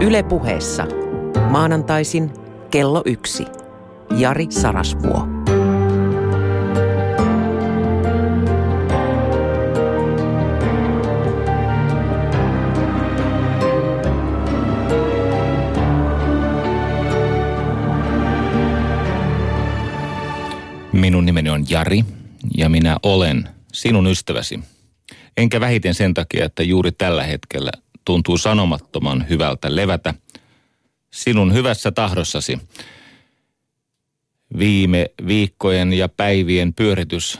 [0.00, 0.86] Yle puheessa.
[1.50, 2.30] Maanantaisin
[2.70, 3.44] kello yksi.
[4.16, 5.26] Jari Sarasvuo.
[20.92, 22.04] Minun nimeni on Jari
[22.56, 24.60] ja minä olen sinun ystäväsi.
[25.36, 27.70] Enkä vähiten sen takia, että juuri tällä hetkellä
[28.08, 30.14] tuntuu sanomattoman hyvältä levätä
[31.10, 32.58] sinun hyvässä tahdossasi.
[34.58, 37.38] Viime viikkojen ja päivien pyöritys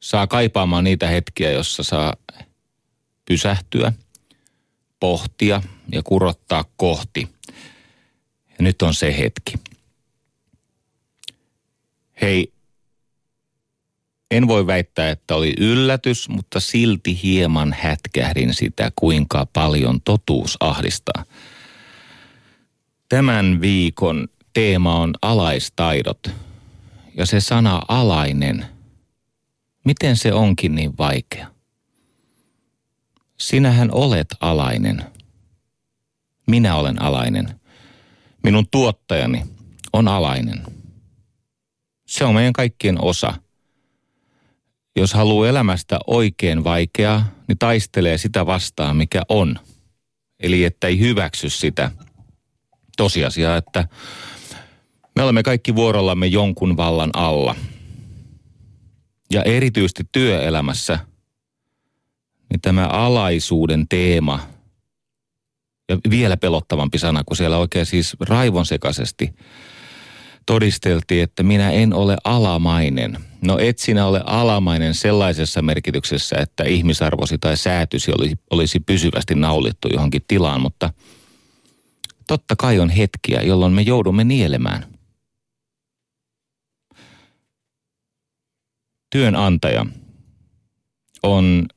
[0.00, 2.16] saa kaipaamaan niitä hetkiä, jossa saa
[3.24, 3.92] pysähtyä,
[5.00, 7.28] pohtia ja kurottaa kohti.
[8.48, 9.54] Ja nyt on se hetki.
[12.20, 12.52] Hei,
[14.30, 21.24] en voi väittää, että oli yllätys, mutta silti hieman hätkähdin sitä, kuinka paljon totuus ahdistaa.
[23.08, 26.30] Tämän viikon teema on alaistaidot.
[27.16, 28.66] Ja se sana alainen,
[29.84, 31.46] miten se onkin niin vaikea?
[33.38, 35.04] Sinähän olet alainen.
[36.46, 37.60] Minä olen alainen.
[38.44, 39.44] Minun tuottajani
[39.92, 40.62] on alainen.
[42.06, 43.34] Se on meidän kaikkien osa–
[44.96, 49.58] jos haluaa elämästä oikein vaikeaa, niin taistelee sitä vastaan, mikä on.
[50.40, 51.90] Eli että ei hyväksy sitä
[52.96, 53.88] tosiasiaa, että
[55.16, 57.54] me olemme kaikki vuorollamme jonkun vallan alla.
[59.32, 60.98] Ja erityisesti työelämässä,
[62.50, 64.40] niin tämä alaisuuden teema,
[65.88, 69.34] ja vielä pelottavampi sana, kun siellä oikein siis raivonsekaisesti
[70.46, 77.38] todisteltiin, että minä en ole alamainen– No et sinä ole alamainen sellaisessa merkityksessä, että ihmisarvosi
[77.38, 80.92] tai säätysi olisi, olisi pysyvästi naulittu johonkin tilaan, mutta
[82.28, 84.86] totta kai on hetkiä, jolloin me joudumme nielemään.
[89.10, 89.86] Työnantaja
[91.22, 91.68] on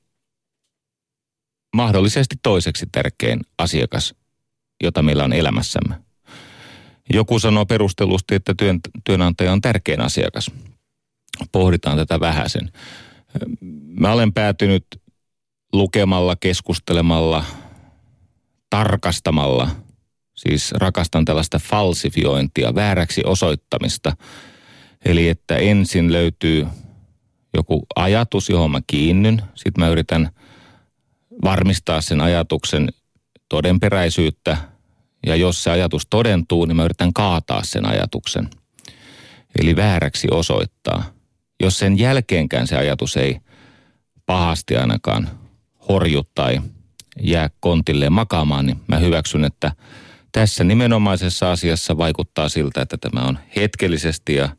[1.75, 4.15] mahdollisesti toiseksi tärkein asiakas,
[4.83, 5.95] jota meillä on elämässämme.
[7.13, 10.51] Joku sanoo perustellusti, että työn, työnantaja on tärkein asiakas–
[11.51, 12.71] pohditaan tätä vähäsen.
[13.99, 14.85] Mä olen päätynyt
[15.73, 17.45] lukemalla, keskustelemalla,
[18.69, 19.69] tarkastamalla,
[20.35, 24.15] siis rakastan tällaista falsifiointia, vääräksi osoittamista.
[25.05, 26.67] Eli että ensin löytyy
[27.53, 30.29] joku ajatus, johon mä kiinnyn, sitten mä yritän
[31.43, 32.89] varmistaa sen ajatuksen
[33.49, 34.57] todenperäisyyttä,
[35.25, 38.49] ja jos se ajatus todentuu, niin mä yritän kaataa sen ajatuksen.
[39.59, 41.12] Eli vääräksi osoittaa
[41.63, 43.39] jos sen jälkeenkään se ajatus ei
[44.25, 45.29] pahasti ainakaan
[45.89, 46.61] horju tai
[47.21, 49.71] jää kontille makaamaan, niin mä hyväksyn, että
[50.31, 54.55] tässä nimenomaisessa asiassa vaikuttaa siltä, että tämä on hetkellisesti ja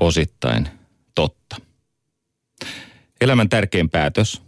[0.00, 0.68] osittain
[1.14, 1.56] totta.
[3.20, 4.42] Elämän tärkein päätös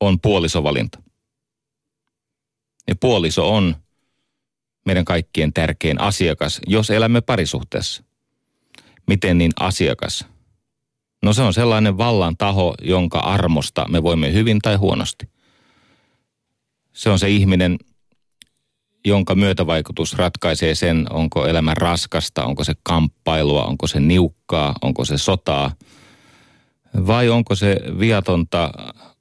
[0.00, 1.02] on puolisovalinta.
[2.88, 3.76] Ja puoliso on
[4.86, 8.04] meidän kaikkien tärkein asiakas, jos elämme parisuhteessa.
[9.06, 10.26] Miten niin asiakas?
[11.22, 15.28] No se on sellainen vallan taho, jonka armosta me voimme hyvin tai huonosti.
[16.92, 17.78] Se on se ihminen,
[19.04, 25.18] jonka myötävaikutus ratkaisee sen, onko elämä raskasta, onko se kamppailua, onko se niukkaa, onko se
[25.18, 25.70] sotaa,
[27.06, 28.70] vai onko se viatonta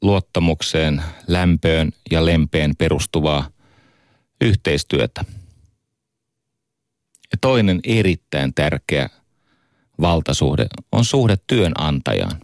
[0.01, 3.49] luottamukseen, lämpöön ja lempeen perustuvaa
[4.41, 5.25] yhteistyötä.
[7.31, 9.09] Ja toinen erittäin tärkeä
[10.01, 12.39] valtasuhde on suhde työnantajaan.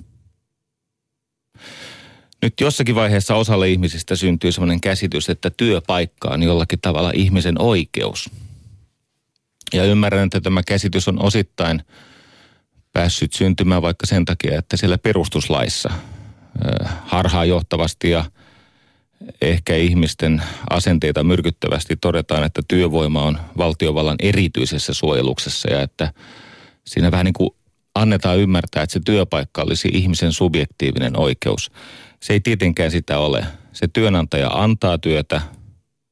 [2.41, 8.29] Nyt jossakin vaiheessa osalle ihmisistä syntyy sellainen käsitys, että työpaikka on jollakin tavalla ihmisen oikeus.
[9.73, 11.81] Ja ymmärrän, että tämä käsitys on osittain
[12.93, 15.89] päässyt syntymään vaikka sen takia, että siellä perustuslaissa
[17.05, 18.25] harhaa johtavasti ja
[19.41, 26.13] ehkä ihmisten asenteita myrkyttävästi todetaan, että työvoima on valtiovallan erityisessä suojeluksessa ja että
[26.87, 27.49] siinä vähän niin kuin
[27.95, 31.71] annetaan ymmärtää, että se työpaikka olisi ihmisen subjektiivinen oikeus.
[32.23, 33.45] Se ei tietenkään sitä ole.
[33.73, 35.41] Se työnantaja antaa työtä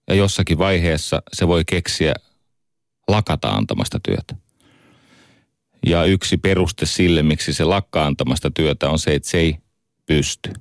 [0.07, 2.13] ja jossakin vaiheessa se voi keksiä
[3.07, 4.35] lakata antamasta työtä.
[5.85, 9.57] Ja yksi peruste sille, miksi se lakkaa antamasta työtä on se, että se ei
[10.05, 10.53] pysty.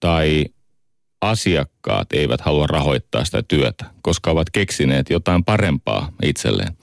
[0.00, 0.44] Tai
[1.20, 6.76] asiakkaat eivät halua rahoittaa sitä työtä, koska ovat keksineet jotain parempaa itselleen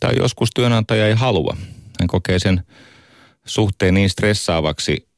[0.00, 1.56] tai joskus työnantaja ei halua.
[2.00, 2.62] Hän kokee sen
[3.46, 5.08] suhteen niin stressaavaksi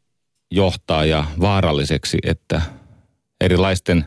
[0.51, 2.63] johtaa ja vaaralliseksi, että
[3.41, 4.05] erilaisten,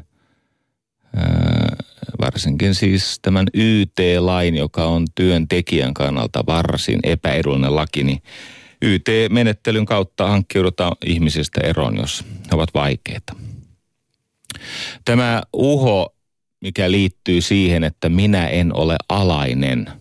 [2.21, 8.23] varsinkin siis tämän YT-lain, joka on työntekijän kannalta varsin epäedullinen laki, niin
[8.81, 13.35] YT-menettelyn kautta hankkiudutaan ihmisistä eroon, jos ne ovat vaikeita.
[15.05, 16.15] Tämä uho,
[16.61, 20.00] mikä liittyy siihen, että minä en ole alainen.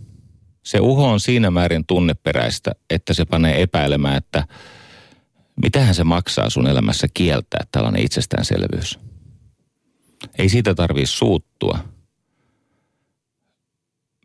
[0.71, 4.47] Se uho on siinä määrin tunneperäistä, että se panee epäilemään, että
[5.63, 8.99] mitähän se maksaa sun elämässä kieltää tällainen itsestäänselvyys.
[10.39, 11.79] Ei siitä tarvii suuttua.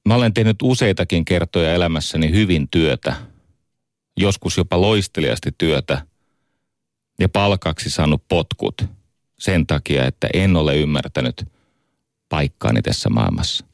[0.07, 3.15] Mä olen tehnyt useitakin kertoja elämässäni hyvin työtä,
[4.17, 6.07] joskus jopa loisteliasti työtä
[7.19, 8.75] ja palkaksi saanut potkut–
[9.39, 11.45] sen takia, että en ole ymmärtänyt
[12.29, 13.65] paikkaani tässä maailmassa.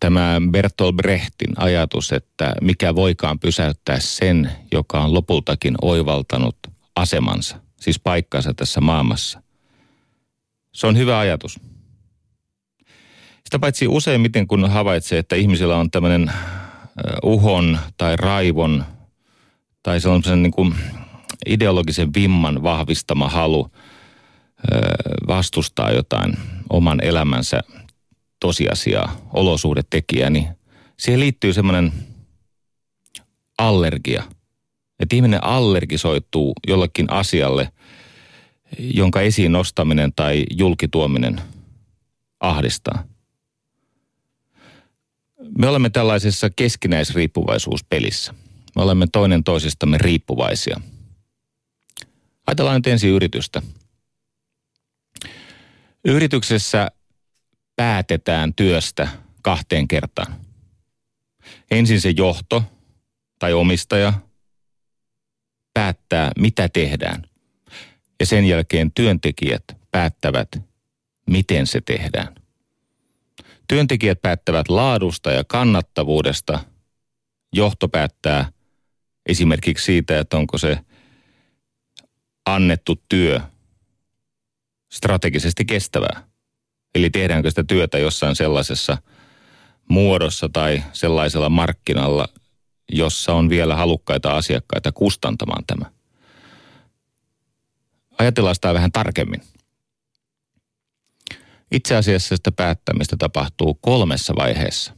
[0.00, 6.56] Tämä Bertolt Brechtin ajatus, että mikä voikaan pysäyttää sen, joka on lopultakin oivaltanut
[6.96, 9.42] asemansa, siis paikkansa tässä maailmassa.
[10.72, 11.60] Se on hyvä ajatus.
[13.44, 16.32] Sitä paitsi useimmiten, kun havaitsee, että ihmisillä on tämmöinen
[17.22, 18.84] uhon tai raivon
[19.82, 20.74] tai sellaisen niin kuin
[21.46, 23.70] ideologisen vimman vahvistama halu
[25.28, 26.38] vastustaa jotain
[26.70, 27.60] oman elämänsä
[28.46, 30.48] tosiasiaa, olosuhdetekijää, niin
[30.98, 31.92] siihen liittyy semmoinen
[33.58, 34.22] allergia.
[35.00, 37.72] Että ihminen allergisoituu jollekin asialle,
[38.78, 41.40] jonka esiin nostaminen tai julkituominen
[42.40, 43.04] ahdistaa.
[45.58, 48.34] Me olemme tällaisessa keskinäisriippuvaisuuspelissä.
[48.76, 50.80] Me olemme toinen toisistamme riippuvaisia–
[52.46, 53.62] Ajatellaan nyt ensin yritystä.
[56.04, 56.90] Yrityksessä
[57.76, 59.08] päätetään työstä
[59.42, 60.36] kahteen kertaan.
[61.70, 62.64] Ensin se johto
[63.38, 64.12] tai omistaja
[65.74, 67.22] päättää, mitä tehdään.
[68.20, 70.48] Ja sen jälkeen työntekijät päättävät,
[71.30, 72.34] miten se tehdään.
[73.68, 76.64] Työntekijät päättävät laadusta ja kannattavuudesta.
[77.52, 78.52] Johto päättää
[79.26, 80.78] esimerkiksi siitä, että onko se
[82.46, 83.40] annettu työ
[84.92, 86.25] strategisesti kestävää.
[86.96, 88.98] Eli tehdäänkö sitä työtä jossain sellaisessa
[89.88, 92.28] muodossa tai sellaisella markkinalla,
[92.92, 95.90] jossa on vielä halukkaita asiakkaita kustantamaan tämä.
[98.18, 99.42] Ajatellaan sitä vähän tarkemmin.
[101.70, 104.92] Itse asiassa sitä päättämistä tapahtuu kolmessa vaiheessa.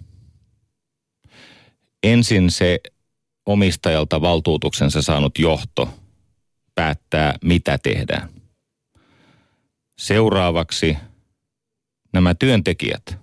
[2.02, 2.80] Ensin se
[3.46, 5.88] omistajalta valtuutuksensa saanut johto–
[6.78, 8.28] päättää, mitä tehdään.
[9.98, 10.96] Seuraavaksi
[12.12, 13.18] nämä työntekijät.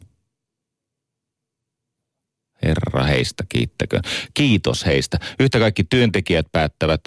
[2.63, 3.99] Herra heistä kiittäkö.
[4.33, 5.19] Kiitos heistä.
[5.39, 7.01] Yhtä kaikki työntekijät päättävät,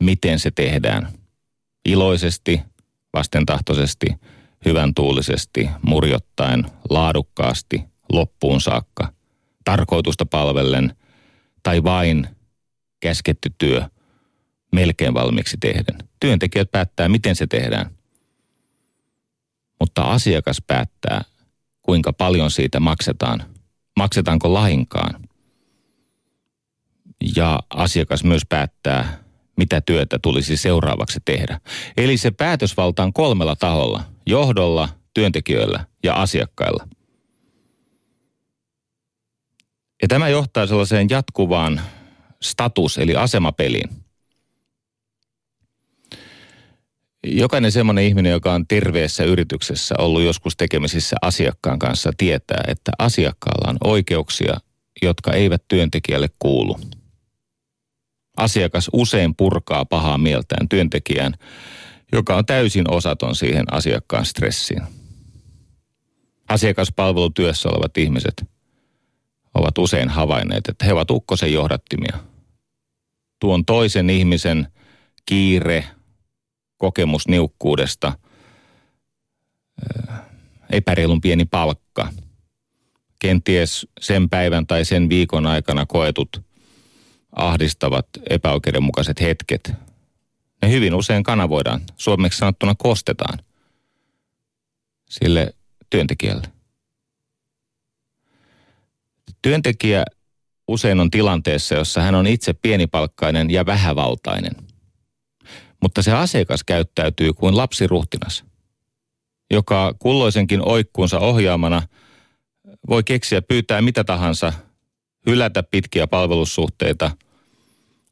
[0.00, 1.08] miten se tehdään.
[1.84, 2.60] Iloisesti,
[3.14, 4.06] vastentahtoisesti,
[4.64, 9.12] hyvän tuulisesti, murjottaen, laadukkaasti, loppuun saakka,
[9.64, 10.96] tarkoitusta palvellen
[11.62, 12.28] tai vain
[13.00, 13.82] käsketty työ–
[14.72, 16.08] melkein valmiiksi tehden.
[16.20, 17.90] Työntekijät päättää, miten se tehdään.
[19.82, 21.24] Mutta asiakas päättää,
[21.82, 23.42] kuinka paljon siitä maksetaan.
[23.96, 25.28] Maksetaanko lainkaan.
[27.36, 29.18] Ja asiakas myös päättää,
[29.56, 31.60] mitä työtä tulisi seuraavaksi tehdä.
[31.96, 34.04] Eli se päätösvalta on kolmella taholla.
[34.26, 36.88] Johdolla, työntekijöillä ja asiakkailla.
[40.02, 41.80] Ja tämä johtaa sellaiseen jatkuvaan
[42.42, 44.01] status- eli asemapeliin.
[47.26, 53.70] Jokainen semmoinen ihminen, joka on terveessä yrityksessä ollut joskus tekemisissä asiakkaan kanssa, tietää, että asiakkaalla
[53.70, 54.60] on oikeuksia,
[55.02, 56.80] jotka eivät työntekijälle kuulu.
[58.36, 61.34] Asiakas usein purkaa pahaa mieltään työntekijään,
[62.12, 64.82] joka on täysin osaton siihen asiakkaan stressiin.
[66.48, 68.44] Asiakaspalvelutyössä olevat ihmiset
[69.54, 72.18] ovat usein havainneet, että he ovat ukkosen johdattimia.
[73.40, 74.68] Tuon toisen ihmisen
[75.26, 75.84] kiire,
[76.82, 78.12] kokemus niukkuudesta,
[80.70, 82.08] epäreilun pieni palkka,
[83.18, 86.42] kenties sen päivän tai sen viikon aikana koetut
[87.32, 89.72] ahdistavat epäoikeudenmukaiset hetket.
[90.62, 93.38] Ne hyvin usein kanavoidaan, suomeksi sanottuna kostetaan
[95.08, 95.54] sille
[95.90, 96.48] työntekijälle.
[99.42, 100.04] Työntekijä
[100.68, 104.54] usein on tilanteessa, jossa hän on itse pienipalkkainen ja vähävaltainen–
[105.82, 108.44] mutta se asiakas käyttäytyy kuin lapsiruhtinas,
[109.50, 111.82] joka kulloisenkin oikkuunsa ohjaamana
[112.88, 114.52] voi keksiä pyytää mitä tahansa,
[115.26, 117.10] hylätä pitkiä palvelussuhteita,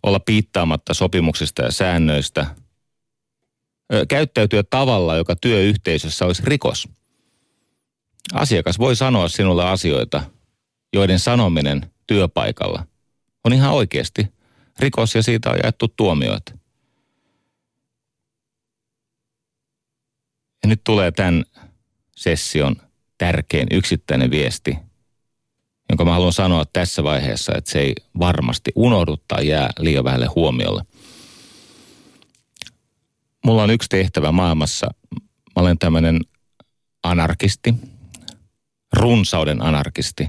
[0.03, 2.47] olla piittaamatta sopimuksista ja säännöistä,
[4.09, 6.89] käyttäytyä tavalla, joka työyhteisössä olisi rikos.
[8.33, 10.23] Asiakas voi sanoa sinulle asioita,
[10.93, 12.87] joiden sanominen työpaikalla
[13.45, 14.27] on ihan oikeasti
[14.79, 16.60] rikos ja siitä on jaettu tuomioita.
[20.63, 21.45] Ja nyt tulee tämän
[22.17, 22.77] session
[23.19, 24.77] tärkein yksittäinen viesti,
[25.89, 30.27] jonka mä haluan sanoa tässä vaiheessa, että se ei varmasti unohdu tai jää liian vähälle
[30.27, 30.83] huomiolle.
[33.45, 34.87] Mulla on yksi tehtävä maailmassa.
[35.57, 36.21] Mä olen tämmöinen
[37.03, 37.75] anarkisti,
[38.93, 40.29] runsauden anarkisti.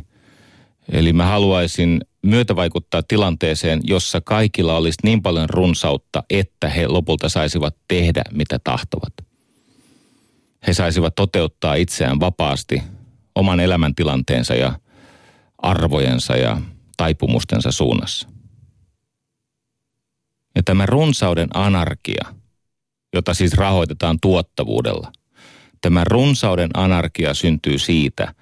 [0.91, 7.75] Eli mä haluaisin myötävaikuttaa tilanteeseen, jossa kaikilla olisi niin paljon runsautta, että he lopulta saisivat
[7.87, 9.30] tehdä mitä tahtovat.
[10.67, 12.83] He saisivat toteuttaa itseään vapaasti
[13.35, 14.79] oman elämäntilanteensa ja
[15.57, 16.61] arvojensa ja
[16.97, 18.29] taipumustensa suunnassa.
[20.55, 22.33] Ja tämä runsauden anarkia,
[23.13, 25.11] jota siis rahoitetaan tuottavuudella,
[25.81, 28.33] tämä runsauden anarkia syntyy siitä,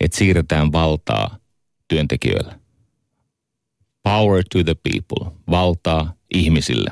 [0.00, 1.36] että siirretään valtaa
[1.88, 2.60] työntekijöille.
[4.02, 6.90] Power to the people, valtaa ihmisille.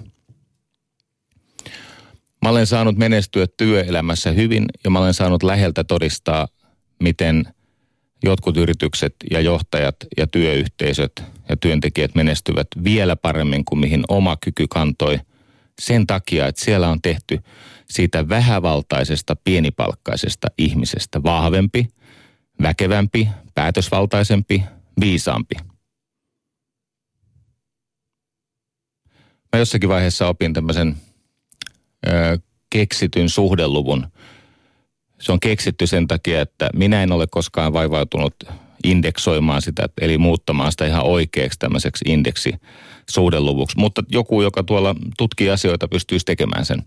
[2.46, 6.48] Mä olen saanut menestyä työelämässä hyvin ja mä olen saanut läheltä todistaa,
[7.02, 7.44] miten
[8.24, 14.66] jotkut yritykset ja johtajat ja työyhteisöt ja työntekijät menestyvät vielä paremmin kuin mihin oma kyky
[14.70, 15.20] kantoi
[15.80, 17.38] sen takia, että siellä on tehty
[17.90, 21.88] siitä vähävaltaisesta pienipalkkaisesta ihmisestä vahvempi,
[22.62, 24.62] väkevämpi, päätösvaltaisempi,
[25.00, 25.54] viisaampi.
[29.52, 30.96] Mä jossakin vaiheessa opin tämmöisen
[32.70, 34.06] keksityn suhdeluvun.
[35.20, 38.34] Se on keksitty sen takia, että minä en ole koskaan vaivautunut
[38.84, 42.54] indeksoimaan sitä, eli muuttamaan sitä ihan oikeaksi tämmöiseksi indeksi
[43.10, 43.78] suhdeluvuksi.
[43.78, 46.82] Mutta joku, joka tuolla tutkii asioita, pystyisi tekemään sen.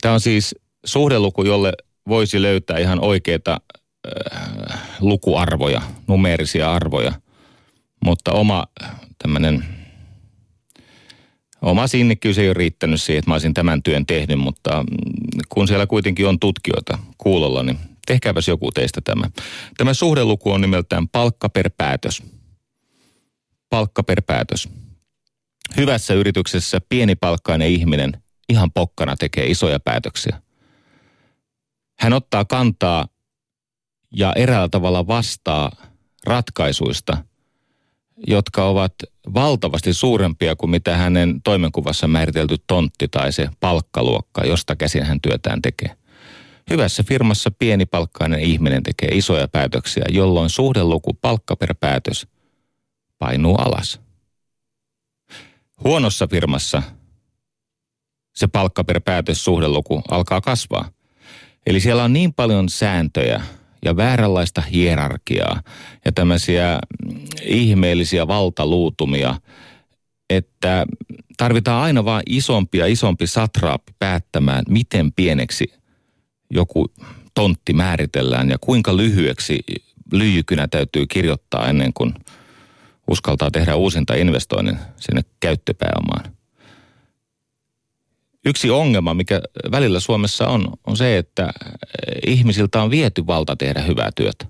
[0.00, 0.54] Tämä on siis
[0.86, 1.72] suhdeluku, jolle
[2.08, 3.60] voisi löytää ihan oikeita
[4.32, 7.12] äh, lukuarvoja, numeerisia arvoja.
[8.04, 8.66] Mutta oma
[9.18, 9.64] tämmöinen
[11.66, 15.68] Oma sinnikkyys ei ole riittänyt siihen, että mä olisin tämän työn tehnyt, mutta mm, kun
[15.68, 19.30] siellä kuitenkin on tutkijoita kuulolla, niin tehkääpäs joku teistä tämä.
[19.76, 22.22] Tämä suhdeluku on nimeltään palkka per päätös.
[23.70, 24.68] Palkka per päätös.
[25.76, 30.42] Hyvässä yrityksessä pienipalkkainen ihminen ihan pokkana tekee isoja päätöksiä.
[31.98, 33.06] Hän ottaa kantaa
[34.16, 35.72] ja eräällä tavalla vastaa
[36.26, 37.16] ratkaisuista–
[38.26, 38.94] jotka ovat
[39.34, 45.62] valtavasti suurempia kuin mitä hänen toimenkuvassa määritelty tontti tai se palkkaluokka, josta käsin hän työtään
[45.62, 45.96] tekee.
[46.70, 52.26] Hyvässä firmassa pienipalkkainen ihminen tekee isoja päätöksiä, jolloin suhdeluku palkka per päätös
[53.18, 54.00] painuu alas.
[55.84, 56.82] Huonossa firmassa
[58.34, 60.90] se palkka per päätös suhdeluku alkaa kasvaa.
[61.66, 63.42] Eli siellä on niin paljon sääntöjä,
[63.86, 65.62] ja vääränlaista hierarkiaa
[66.04, 66.78] ja tämmöisiä
[67.42, 69.40] ihmeellisiä valtaluutumia,
[70.30, 70.86] että
[71.36, 75.72] tarvitaan aina vain isompi ja isompi satraappi päättämään, miten pieneksi
[76.50, 76.86] joku
[77.34, 79.60] tontti määritellään ja kuinka lyhyeksi
[80.12, 82.14] lyijykynä täytyy kirjoittaa ennen kuin
[83.10, 86.35] uskaltaa tehdä uusinta investoinnin sinne käyttöpääomaan.
[88.46, 91.52] Yksi ongelma, mikä välillä Suomessa on, on se, että
[92.26, 94.46] ihmisiltä on viety valta tehdä hyvää työtä.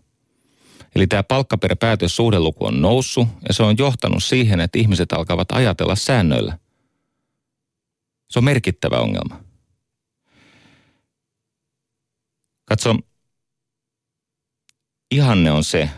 [0.94, 5.12] Eli tämä palkka per päätös suhdeluku on noussut ja se on johtanut siihen, että ihmiset
[5.12, 6.58] alkavat ajatella säännöillä.
[8.30, 9.40] Se on merkittävä ongelma.
[12.64, 12.96] Katso,
[15.10, 15.90] ihanne on se,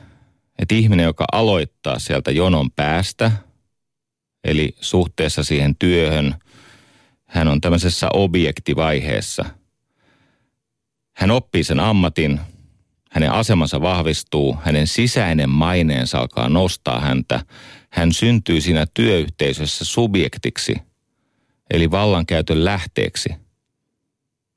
[0.59, 3.33] että ihminen, joka aloittaa sieltä jonon päästä,
[4.45, 6.35] eli suhteessa siihen työhön–
[7.29, 9.45] hän on tämmöisessä objektivaiheessa.
[11.17, 12.41] Hän oppii sen ammatin,
[13.11, 17.41] hänen asemansa vahvistuu, hänen sisäinen maineensa alkaa nostaa häntä.
[17.91, 20.75] Hän syntyy siinä työyhteisössä subjektiksi,
[21.71, 23.29] eli vallankäytön lähteeksi.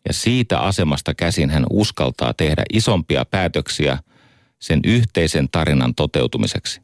[0.08, 3.98] Ja siitä asemasta käsin hän uskaltaa tehdä isompia päätöksiä
[4.60, 6.82] sen yhteisen tarinan toteutumiseksi.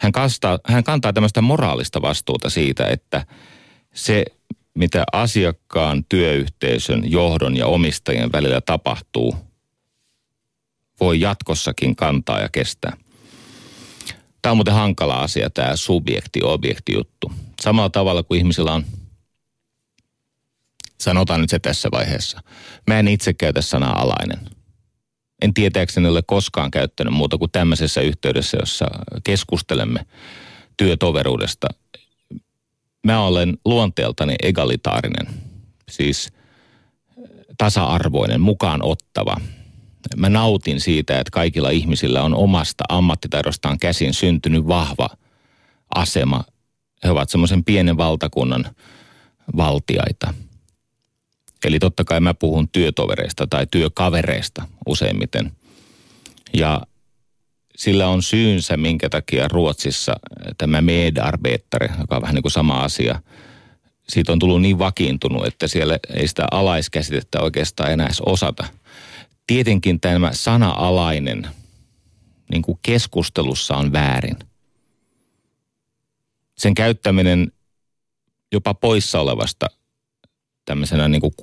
[0.00, 3.26] Hän, kastaa, hän kantaa tämmöistä moraalista vastuuta siitä, että
[3.94, 4.24] se,
[4.74, 9.36] mitä asiakkaan, työyhteisön, johdon ja omistajien välillä tapahtuu,
[11.00, 12.96] voi jatkossakin kantaa ja kestää.
[14.42, 17.32] Tämä on muuten hankala asia, tämä subjekti-objekti-juttu.
[17.60, 18.84] Samalla tavalla kuin ihmisillä on,
[21.00, 22.40] sanotaan nyt se tässä vaiheessa.
[22.86, 24.40] Mä en itse käytä sanaa alainen.
[25.42, 28.86] En tietääkseni ole koskaan käyttänyt muuta kuin tämmöisessä yhteydessä, jossa
[29.24, 30.06] keskustelemme
[30.76, 31.68] työtoveruudesta–
[33.04, 35.26] mä olen luonteeltani egalitaarinen.
[35.90, 36.32] siis
[37.58, 39.36] tasa-arvoinen, mukaan ottava.
[40.16, 45.08] Mä nautin siitä, että kaikilla ihmisillä on omasta ammattitaidostaan käsin syntynyt vahva
[45.94, 46.44] asema.
[47.04, 48.64] He ovat semmoisen pienen valtakunnan
[49.56, 50.34] valtiaita.
[51.64, 55.52] Eli totta kai mä puhun työtovereista tai työkavereista useimmiten.
[56.52, 56.82] Ja
[57.76, 60.14] sillä on syynsä, minkä takia Ruotsissa
[60.58, 63.22] tämä medarbetare, joka on vähän niin kuin sama asia,
[64.08, 68.66] siitä on tullut niin vakiintunut, että siellä ei sitä alaiskäsitettä oikeastaan enää edes osata.
[69.46, 71.46] Tietenkin tämä sana-alainen
[72.50, 74.36] niin kuin keskustelussa on väärin.
[76.58, 77.52] Sen käyttäminen
[78.52, 79.66] jopa poissa olevasta
[80.64, 81.34] tämmöisenä niin kuin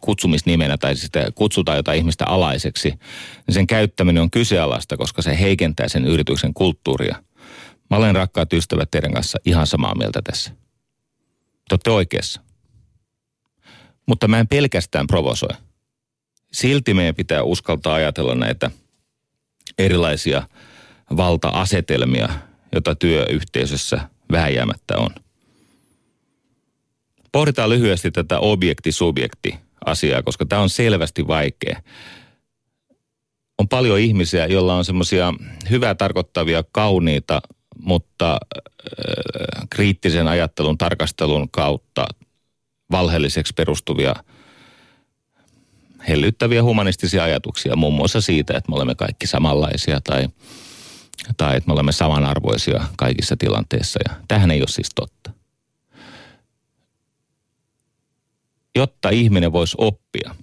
[0.00, 2.88] kutsumisnimenä tai sitä kutsutaan jotain ihmistä alaiseksi,
[3.46, 7.22] niin sen käyttäminen on kyseenalaista, koska se heikentää sen yrityksen kulttuuria.
[7.90, 10.50] Mä olen rakkaat ystävät teidän kanssa ihan samaa mieltä tässä.
[11.68, 12.40] Te olette oikeassa.
[14.06, 15.56] Mutta mä en pelkästään provosoi.
[16.52, 18.70] Silti meidän pitää uskaltaa ajatella näitä
[19.78, 20.48] erilaisia
[21.16, 22.28] valta-asetelmia,
[22.72, 24.00] joita työyhteisössä
[24.32, 25.10] vääjäämättä on–
[27.32, 31.82] Pohditaan lyhyesti tätä objekti-subjekti-asiaa, koska tämä on selvästi vaikea.
[33.58, 35.34] On paljon ihmisiä, joilla on semmoisia
[35.70, 37.40] hyvää tarkoittavia, kauniita,
[37.78, 42.06] mutta äh, kriittisen ajattelun, tarkastelun kautta
[42.90, 44.14] valheelliseksi perustuvia
[46.08, 50.28] hellyttäviä humanistisia ajatuksia, muun muassa siitä, että me olemme kaikki samanlaisia tai,
[51.36, 54.00] tai että me olemme samanarvoisia kaikissa tilanteissa.
[54.08, 55.17] Ja tähän ei ole siis totta.
[58.78, 60.34] Jotta ihminen voisi oppia,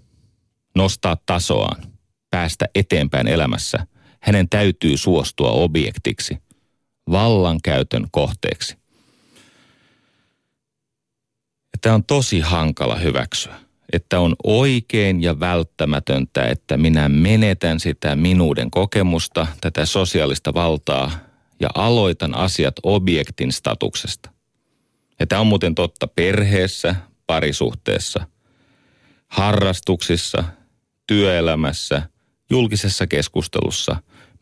[0.75, 1.83] nostaa tasoaan,
[2.29, 3.87] päästä eteenpäin elämässä,
[4.19, 6.37] hänen täytyy suostua objektiksi,
[7.11, 8.77] vallankäytön kohteeksi.
[11.81, 13.55] Tämä on tosi hankala hyväksyä,
[13.93, 21.11] että on oikein ja välttämätöntä, että minä menetän sitä minuuden kokemusta, tätä sosiaalista valtaa
[21.59, 24.31] ja aloitan asiat objektin statuksesta.
[25.19, 26.95] Ja tämä on muuten totta perheessä,
[27.27, 28.27] parisuhteessa,
[29.27, 30.43] harrastuksissa,
[31.07, 32.01] työelämässä,
[32.49, 33.95] julkisessa keskustelussa,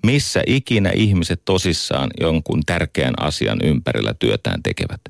[0.05, 5.01] missä ikinä ihmiset tosissaan jonkun tärkeän asian ympärillä työtään tekevät.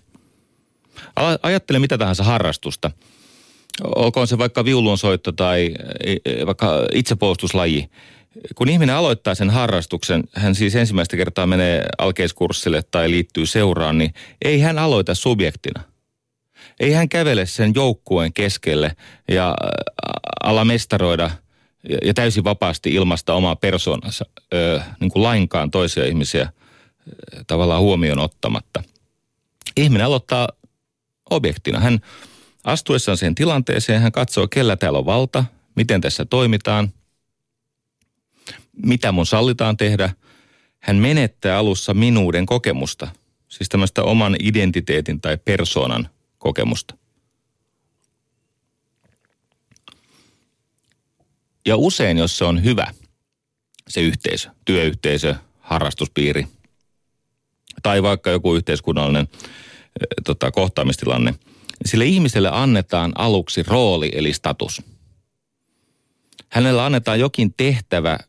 [1.44, 2.92] Ajattele mitä tahansa harrastusta.
[3.84, 7.90] Olkoon se vaikka viulunsoitto tai e, e, vaikka itsepuolustuslaji.
[8.56, 14.14] Kun ihminen aloittaa sen harrastuksen, hän siis ensimmäistä kertaa menee alkeiskurssille tai liittyy seuraan, niin
[14.42, 15.84] ei hän aloita subjektina–
[16.84, 18.96] ei hän kävele sen joukkueen keskelle
[19.28, 19.56] ja
[20.44, 21.32] ala mestaroida
[22.04, 24.26] ja täysin vapaasti ilmasta omaa persoonansa
[25.00, 26.50] niin kuin lainkaan toisia ihmisiä
[27.48, 28.84] tavallaan huomioon ottamatta.
[29.78, 30.50] Ihminen aloittaa
[31.30, 31.80] objektina.
[31.80, 32.00] Hän
[32.64, 36.94] astuessaan siihen tilanteeseen, hän katsoo, kellä täällä on valta, miten tässä toimitaan,
[38.84, 40.10] mitä mun sallitaan tehdä.
[40.80, 43.08] Hän menettää alussa minuuden kokemusta,
[43.48, 46.10] siis tämmöistä oman identiteetin tai persoonan
[46.44, 46.98] kokemusta.
[51.66, 52.94] Ja usein, jos se on hyvä,
[53.90, 56.48] se yhteisö, työyhteisö, harrastuspiiri
[57.84, 59.28] tai vaikka joku yhteiskunnallinen
[60.02, 64.82] e, tota, kohtaamistilanne, niin sille ihmiselle annetaan aluksi rooli eli status.
[66.50, 68.20] Hänellä annetaan jokin tehtävä,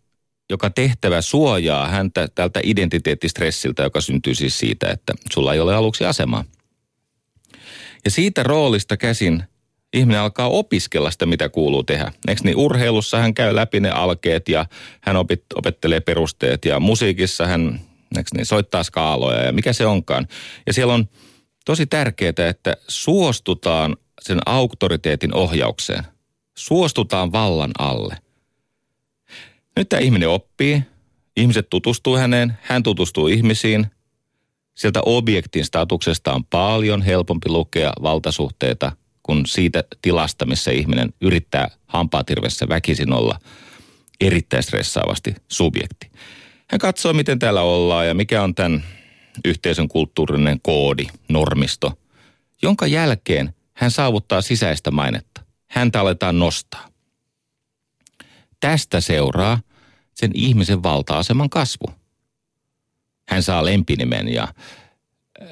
[0.50, 6.04] joka tehtävä suojaa häntä tältä identiteettistressiltä, joka syntyy siis siitä, että sulla ei ole aluksi
[6.04, 6.44] asemaa.
[8.04, 9.44] Ja siitä roolista käsin
[9.94, 12.12] ihminen alkaa opiskella sitä, mitä kuuluu tehdä.
[12.28, 14.66] Eikö niin urheilussa hän käy läpi ne alkeet ja
[15.00, 17.80] hän opit, opettelee perusteet ja musiikissa hän
[18.34, 20.28] niin, soittaa skaaloja ja mikä se onkaan.
[20.66, 21.08] Ja siellä on
[21.64, 26.04] tosi tärkeää, että suostutaan sen auktoriteetin ohjaukseen.
[26.56, 28.16] Suostutaan vallan alle.
[29.76, 30.82] Nyt tämä ihminen oppii,
[31.36, 33.86] ihmiset tutustuu häneen, hän tutustuu ihmisiin,
[34.74, 42.68] Sieltä objektin statuksesta on paljon helpompi lukea valtasuhteita kuin siitä tilasta, missä ihminen yrittää hampaatirvessä
[42.68, 43.38] väkisin olla
[44.20, 46.10] erittäin stressaavasti subjekti.
[46.70, 48.84] Hän katsoo, miten täällä ollaan ja mikä on tämän
[49.44, 51.92] yhteisön kulttuurinen koodi, normisto,
[52.62, 55.40] jonka jälkeen hän saavuttaa sisäistä mainetta.
[55.70, 56.88] Häntä aletaan nostaa.
[58.60, 59.60] Tästä seuraa
[60.14, 61.86] sen ihmisen valta-aseman kasvu–
[63.28, 65.48] hän saa lempinimen ja äh,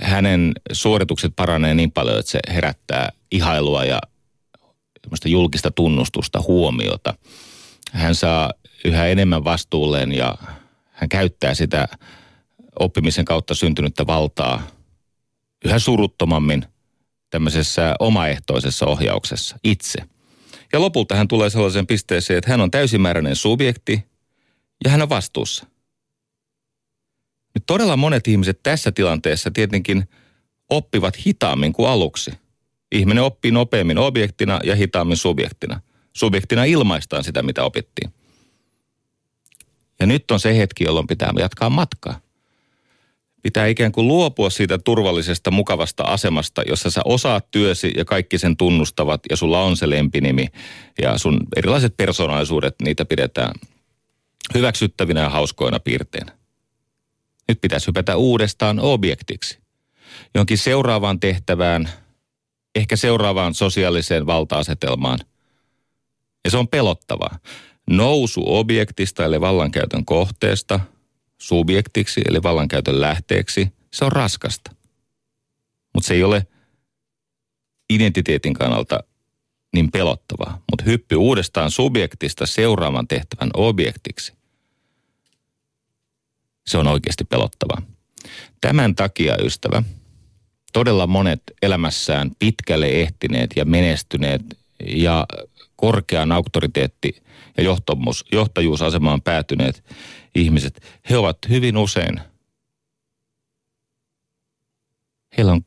[0.00, 4.00] hänen suoritukset paranee niin paljon, että se herättää ihailua ja
[5.24, 7.14] julkista tunnustusta, huomiota.
[7.92, 8.52] Hän saa
[8.84, 10.34] yhä enemmän vastuulleen ja
[10.92, 11.88] hän käyttää sitä
[12.78, 14.62] oppimisen kautta syntynyttä valtaa
[15.64, 16.64] yhä suruttomammin
[17.30, 19.98] tämmöisessä omaehtoisessa ohjauksessa itse.
[20.72, 24.04] Ja lopulta hän tulee sellaiseen pisteeseen, että hän on täysimääräinen subjekti
[24.84, 25.66] ja hän on vastuussa.
[27.56, 30.08] Nyt todella monet ihmiset tässä tilanteessa tietenkin
[30.70, 32.30] oppivat hitaammin kuin aluksi.
[32.92, 35.80] Ihminen oppii nopeammin objektina ja hitaammin subjektina.
[36.12, 38.12] Subjektina ilmaistaan sitä, mitä opittiin.
[40.00, 42.20] Ja nyt on se hetki, jolloin pitää jatkaa matkaa.
[43.42, 48.56] Pitää ikään kuin luopua siitä turvallisesta, mukavasta asemasta, jossa sä osaat työsi ja kaikki sen
[48.56, 50.48] tunnustavat ja sulla on se lempinimi
[51.02, 53.54] ja sun erilaiset persoonallisuudet, niitä pidetään
[54.54, 56.45] hyväksyttävinä ja hauskoina piirteinä.
[57.48, 59.58] Nyt pitäisi hypätä uudestaan objektiksi,
[60.34, 61.90] jonkin seuraavaan tehtävään,
[62.74, 65.18] ehkä seuraavaan sosiaaliseen valta-asetelmaan.
[66.44, 67.38] Ja se on pelottavaa.
[67.90, 70.80] Nousu objektista eli vallankäytön kohteesta
[71.38, 74.70] subjektiksi eli vallankäytön lähteeksi, se on raskasta.
[75.94, 76.46] Mutta se ei ole
[77.90, 79.04] identiteetin kannalta
[79.74, 80.62] niin pelottavaa.
[80.70, 84.35] Mutta hyppy uudestaan subjektista seuraavan tehtävän objektiksi.
[86.66, 87.82] Se on oikeasti pelottavaa.
[88.60, 89.82] Tämän takia, ystävä,
[90.72, 94.42] todella monet elämässään pitkälle ehtineet ja menestyneet
[94.86, 95.26] ja
[95.76, 97.22] korkean auktoriteetti-
[97.56, 99.84] ja johtamus, johtajuusasemaan päätyneet
[100.34, 102.20] ihmiset, he ovat hyvin usein,
[105.36, 105.64] heillä on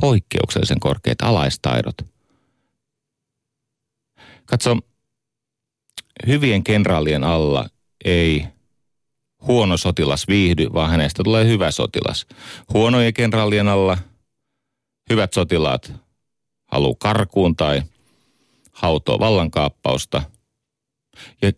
[0.00, 1.94] poikkeuksellisen korkeat alaistaidot.
[4.44, 4.76] Katso,
[6.26, 7.68] hyvien kenraalien alla
[8.04, 8.46] ei
[9.46, 12.26] huono sotilas viihdy, vaan hänestä tulee hyvä sotilas.
[12.74, 13.98] Huonojen kenraalien alla
[15.10, 15.92] hyvät sotilaat
[16.66, 17.82] haluaa karkuun tai
[18.72, 20.22] hautoo vallankaappausta.
[21.42, 21.52] Ja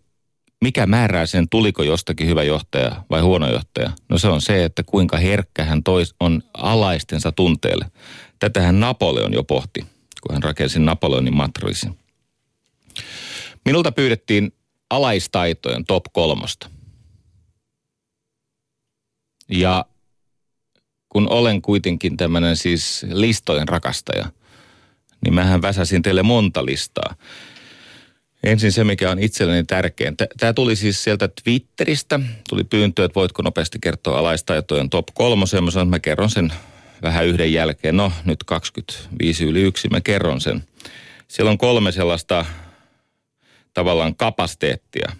[0.60, 3.90] mikä määrää sen, tuliko jostakin hyvä johtaja vai huono johtaja?
[4.08, 7.90] No se on se, että kuinka herkkä hän tois, on alaistensa tunteelle.
[8.38, 9.80] Tätähän Napoleon jo pohti,
[10.22, 11.98] kun hän rakensi Napoleonin matriisin.
[13.64, 14.52] Minulta pyydettiin
[14.90, 16.70] alaistaitojen top kolmosta.
[19.50, 19.84] Ja
[21.08, 24.26] kun olen kuitenkin tämmöinen siis listojen rakastaja,
[25.24, 27.14] niin mähän väsäsin teille monta listaa.
[28.42, 30.16] Ensin se, mikä on itselleni tärkein.
[30.38, 32.20] Tämä tuli siis sieltä Twitteristä.
[32.48, 35.64] Tuli pyyntö, että voitko nopeasti kertoa alaistaitojen top kolmosen.
[35.64, 36.52] Mä mä kerron sen
[37.02, 37.96] vähän yhden jälkeen.
[37.96, 40.64] No, nyt 25 yli yksi, mä kerron sen.
[41.28, 42.44] Siellä on kolme sellaista
[43.74, 45.12] tavallaan kapasiteettia.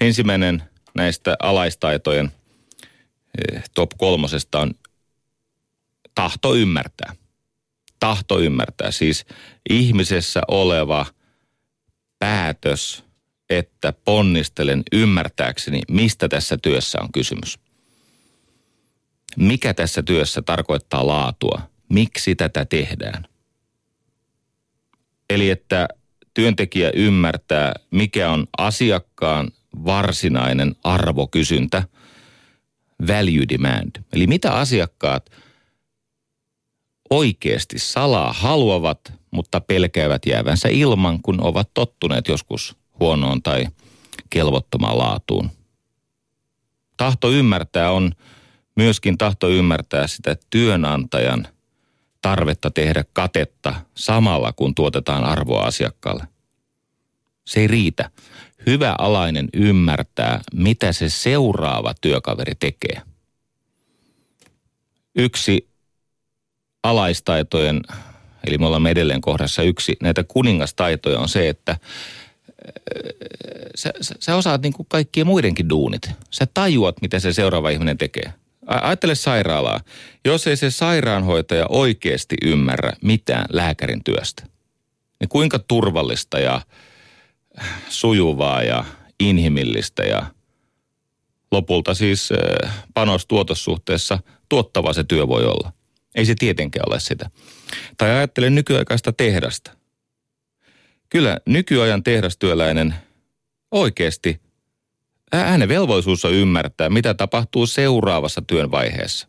[0.00, 0.62] Ensimmäinen
[0.94, 2.32] näistä alaistaitojen
[3.74, 4.70] top kolmosesta on
[6.14, 7.14] tahto ymmärtää.
[8.00, 9.26] Tahto ymmärtää, siis
[9.70, 11.06] ihmisessä oleva–
[12.22, 13.04] päätös,
[13.50, 17.58] että ponnistelen ymmärtääkseni, mistä tässä työssä on kysymys.
[19.36, 21.60] Mikä tässä työssä tarkoittaa laatua?
[21.88, 23.26] Miksi tätä tehdään?
[25.30, 25.88] Eli että
[26.34, 29.50] työntekijä ymmärtää, mikä on asiakkaan
[29.84, 31.82] varsinainen arvokysyntä,
[33.08, 33.90] value demand.
[34.12, 35.30] Eli mitä asiakkaat
[37.10, 43.66] oikeasti salaa haluavat, mutta pelkäävät jäävänsä ilman, kun ovat tottuneet joskus huonoon tai
[44.30, 45.50] kelvottomaan laatuun.
[46.96, 48.12] Tahto ymmärtää on
[48.76, 51.48] myöskin tahto ymmärtää sitä työnantajan
[52.22, 56.28] tarvetta tehdä katetta samalla, kun tuotetaan arvoa asiakkaalle.
[57.46, 58.10] Se ei riitä.
[58.66, 63.02] Hyvä alainen ymmärtää, mitä se seuraava työkaveri tekee.
[65.14, 65.68] Yksi
[66.82, 67.80] alaistaitojen,
[68.46, 71.78] eli me ollaan edelleen kohdassa yksi, näitä kuningastaitoja on se, että äh,
[73.74, 76.10] sä, sä, sä osaat niin kuin kaikkien muidenkin duunit.
[76.30, 78.32] Sä tajuat, mitä se seuraava ihminen tekee.
[78.66, 79.80] Ajattele sairaalaa.
[80.24, 84.42] Jos ei se sairaanhoitaja oikeasti ymmärrä mitään lääkärin työstä,
[85.20, 86.60] niin kuinka turvallista ja
[87.88, 88.84] sujuvaa ja
[89.20, 90.26] inhimillistä ja
[91.50, 95.72] lopulta siis äh, panostuotossuhteessa tuottava se työ voi olla.
[96.14, 97.30] Ei se tietenkään ole sitä.
[97.96, 99.70] Tai ajattele nykyaikaista tehdasta.
[101.08, 102.94] Kyllä nykyajan tehdastyöläinen
[103.70, 104.40] oikeasti,
[105.32, 109.28] hänen velvollisuus on ymmärtää, mitä tapahtuu seuraavassa työn vaiheessa.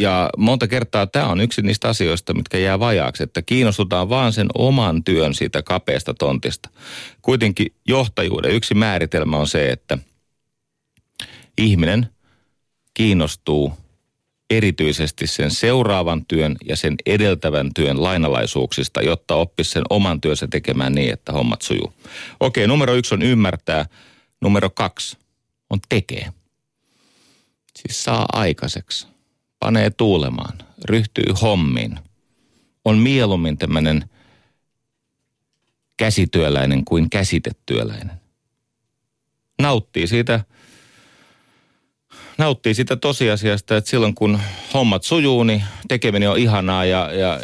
[0.00, 4.48] Ja monta kertaa tämä on yksi niistä asioista, mitkä jää vajaaksi, että kiinnostutaan vaan sen
[4.54, 6.70] oman työn siitä kapeasta tontista.
[7.22, 9.98] Kuitenkin johtajuuden yksi määritelmä on se, että
[11.58, 12.08] ihminen
[12.94, 13.72] kiinnostuu
[14.50, 20.92] erityisesti sen seuraavan työn ja sen edeltävän työn lainalaisuuksista, jotta oppisi sen oman työnsä tekemään
[20.92, 21.92] niin, että hommat sujuu.
[22.40, 23.86] Okei, numero yksi on ymmärtää.
[24.40, 25.18] Numero kaksi
[25.70, 26.32] on tekee.
[27.78, 29.13] Siis saa aikaiseksi.
[29.64, 31.98] Panee tuulemaan, ryhtyy hommiin.
[32.84, 34.04] On mieluummin tämmöinen
[35.96, 38.20] käsityöläinen kuin käsitetyöläinen.
[39.62, 40.44] Nauttii siitä,
[42.38, 44.40] nauttii siitä tosiasiasta, että silloin kun
[44.74, 47.40] hommat sujuu, niin tekeminen on ihanaa ja, ja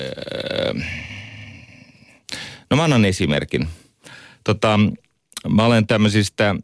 [2.70, 3.68] no mä annan esimerkin.
[4.44, 4.80] Tota,
[5.48, 6.54] mä olen tämmöisistä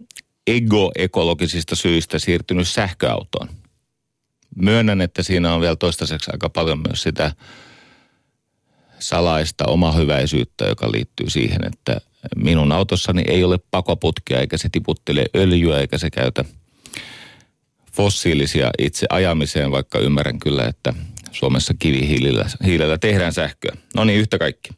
[0.46, 3.48] ego-ekologisista syistä siirtynyt sähköautoon.
[4.56, 7.32] Myönnän, että siinä on vielä toistaiseksi aika paljon myös sitä
[8.98, 12.00] salaista omahyväisyyttä, joka liittyy siihen, että
[12.36, 16.44] minun autossani ei ole pakoputkia, eikä se tiputtele öljyä, eikä se käytä
[17.92, 20.94] fossiilisia itse ajamiseen, vaikka ymmärrän kyllä, että
[21.32, 23.76] Suomessa kivihiilellä tehdään sähköä.
[23.94, 24.70] No niin, yhtä kaikki.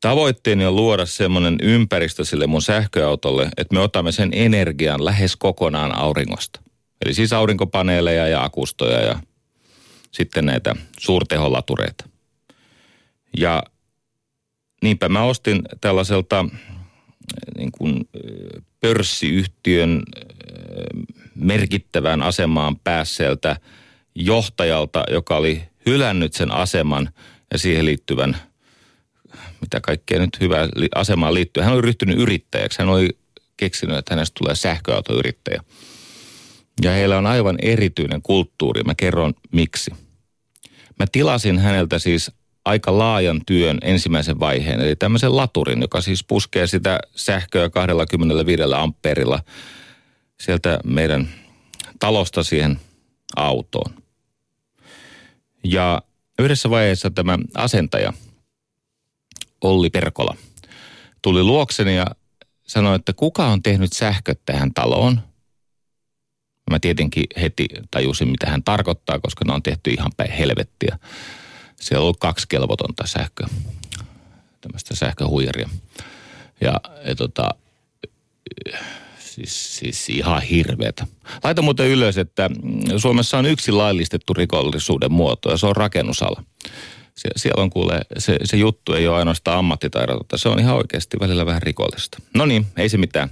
[0.00, 5.98] Tavoitteeni on luoda semmoinen ympäristö sille mun sähköautolle, että me otamme sen energian lähes kokonaan
[5.98, 6.60] auringosta.
[7.04, 9.20] Eli siis aurinkopaneeleja ja akustoja ja
[10.12, 12.08] sitten näitä suurteholatureita.
[13.38, 13.62] Ja
[14.82, 16.44] niinpä mä ostin tällaiselta
[17.56, 18.08] niin kuin
[18.80, 20.02] pörssiyhtiön
[21.34, 23.56] merkittävään asemaan päässeeltä
[24.14, 27.10] johtajalta, joka oli hylännyt sen aseman
[27.52, 28.36] ja siihen liittyvän,
[29.60, 31.62] mitä kaikkea nyt hyvää asemaan liittyy.
[31.62, 32.78] Hän oli ryhtynyt yrittäjäksi.
[32.78, 33.08] Hän oli
[33.56, 35.62] keksinyt, että hänestä tulee sähköautoyrittäjä.
[36.82, 38.82] Ja heillä on aivan erityinen kulttuuri.
[38.82, 39.90] Mä kerron miksi.
[40.98, 42.30] Mä tilasin häneltä siis
[42.64, 49.40] aika laajan työn ensimmäisen vaiheen, eli tämmöisen laturin, joka siis puskee sitä sähköä 25 amperilla
[50.40, 51.28] sieltä meidän
[51.98, 52.80] talosta siihen
[53.36, 53.94] autoon.
[55.64, 56.02] Ja
[56.38, 58.12] yhdessä vaiheessa tämä asentaja,
[59.60, 60.36] Olli Perkola,
[61.22, 62.06] tuli luokseni ja
[62.62, 65.20] sanoi, että kuka on tehnyt sähköt tähän taloon–
[66.70, 70.98] Mä tietenkin heti tajusin, mitä hän tarkoittaa, koska ne on tehty ihan päin helvettiä.
[71.80, 73.48] Siellä on ollut kaksi kelvotonta sähköä,
[74.60, 75.68] tämmöistä sähköhuijaria.
[76.60, 77.50] Ja, ja tota,
[79.18, 81.06] siis, siis ihan hirveetä.
[81.44, 82.50] Laita muuten ylös, että
[82.96, 86.42] Suomessa on yksi laillistettu rikollisuuden muoto ja se on rakennusala.
[87.14, 91.16] Sie, siellä on kuule, se, se juttu ei ole ainoastaan ammattitaidotonta, se on ihan oikeasti
[91.20, 92.18] välillä vähän rikollista.
[92.34, 93.30] No niin, ei se mitään.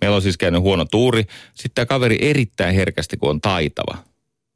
[0.00, 1.26] Meillä on siis käynyt huono tuuri.
[1.54, 3.98] Sitten tämä kaveri erittäin herkästi, kun on taitava.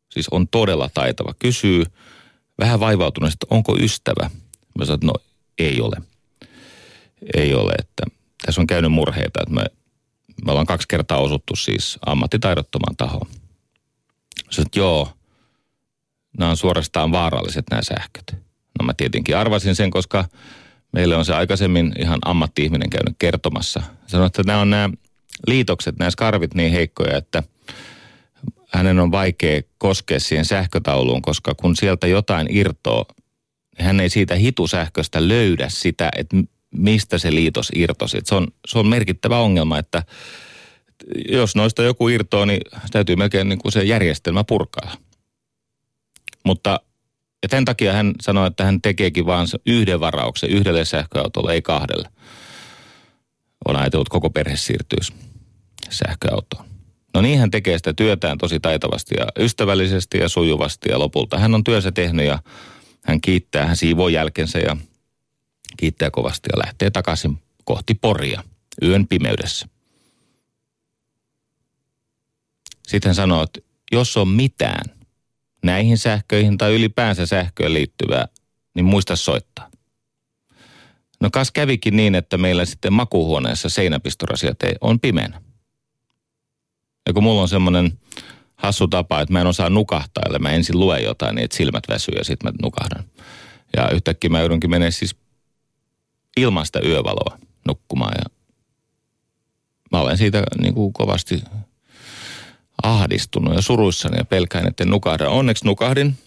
[0.08, 1.34] Siis on todella taitava.
[1.38, 1.84] Kysyy
[2.58, 4.30] vähän vaivautunut, että onko ystävä.
[4.78, 5.12] Mä sanoin, että no
[5.58, 5.96] ei ole.
[7.36, 8.04] Ei ole, että
[8.46, 9.64] tässä on käynyt murheita, että me,
[10.44, 13.26] me ollaan kaksi kertaa osuttu siis ammattitaidottomaan tahoon.
[14.50, 15.12] Sanoin, että joo,
[16.38, 18.32] nämä on suorastaan vaaralliset nämä sähköt.
[18.80, 20.24] No mä tietenkin arvasin sen, koska
[20.92, 23.82] meille on se aikaisemmin ihan ammatti-ihminen käynyt kertomassa.
[24.06, 24.90] Sanoin, että nämä on nämä
[25.46, 27.42] liitokset, nämä skarvit niin heikkoja, että
[28.68, 33.06] hänen on vaikea koskea siihen sähkötauluun, koska kun sieltä jotain irtoo,
[33.78, 36.36] niin hän ei siitä hitusähköstä löydä sitä, että
[36.70, 38.18] mistä se liitos irtosi.
[38.24, 40.02] Se on, se on merkittävä ongelma, että
[41.28, 44.96] jos noista joku irtoo, niin täytyy melkein niin kuin se järjestelmä purkaa.
[46.44, 46.80] Mutta
[47.42, 52.08] ja tämän takia hän sanoi, että hän tekeekin vain yhden varauksen yhdelle sähköautolle, ei kahdelle.
[53.68, 55.12] On ajatellut, että koko perhe siirtyisi
[55.92, 56.64] sähköautoon.
[57.14, 61.54] No niin, hän tekee sitä työtään tosi taitavasti ja ystävällisesti ja sujuvasti ja lopulta hän
[61.54, 62.38] on työnsä tehnyt ja
[63.04, 64.76] hän kiittää, hän siivoo jälkensä ja
[65.76, 68.44] kiittää kovasti ja lähtee takaisin kohti Poria
[68.82, 69.68] yön pimeydessä.
[72.88, 73.60] Sitten hän sanoo, että
[73.92, 74.84] jos on mitään
[75.64, 78.28] näihin sähköihin tai ylipäänsä sähköön liittyvää,
[78.74, 79.70] niin muista soittaa.
[81.20, 85.41] No kas kävikin niin, että meillä sitten makuuhuoneessa seinäpistorasiat on pimeänä.
[87.06, 87.98] Ja kun mulla on semmoinen
[88.56, 91.84] hassu tapa, että mä en osaa nukahtaa, eli mä ensin luen jotain, niin että silmät
[91.88, 93.04] väsyy ja sitten mä nukahdan.
[93.76, 95.16] Ja yhtäkkiä mä joudunkin menee siis
[96.36, 98.24] ilman sitä yövaloa nukkumaan ja
[99.92, 101.42] mä olen siitä niin kuin kovasti
[102.82, 105.30] ahdistunut ja suruissani ja pelkään, että nukahda.
[105.30, 106.18] Onneksi nukahdin.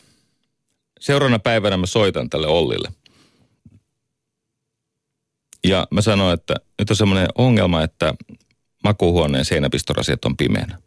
[1.00, 2.92] Seuraavana päivänä mä soitan tälle Ollille.
[5.64, 8.14] Ja mä sanoin, että nyt on semmoinen ongelma, että
[8.86, 10.78] makuuhuoneen seinäpistorasiat on pimeänä.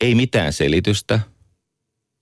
[0.00, 1.20] Ei mitään selitystä,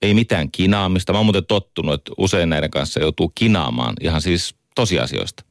[0.01, 1.13] ei mitään kinaamista.
[1.13, 5.43] Mä oon muuten tottunut, että usein näiden kanssa joutuu kinaamaan ihan siis tosiasioista.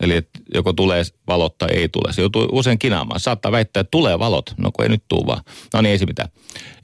[0.00, 2.12] Eli että joko tulee valot tai ei tule.
[2.12, 3.20] Se joutuu usein kinaamaan.
[3.20, 4.54] Saattaa väittää, että tulee valot.
[4.56, 5.42] No kun ei nyt tule vaan.
[5.74, 6.28] No niin, ei se mitään.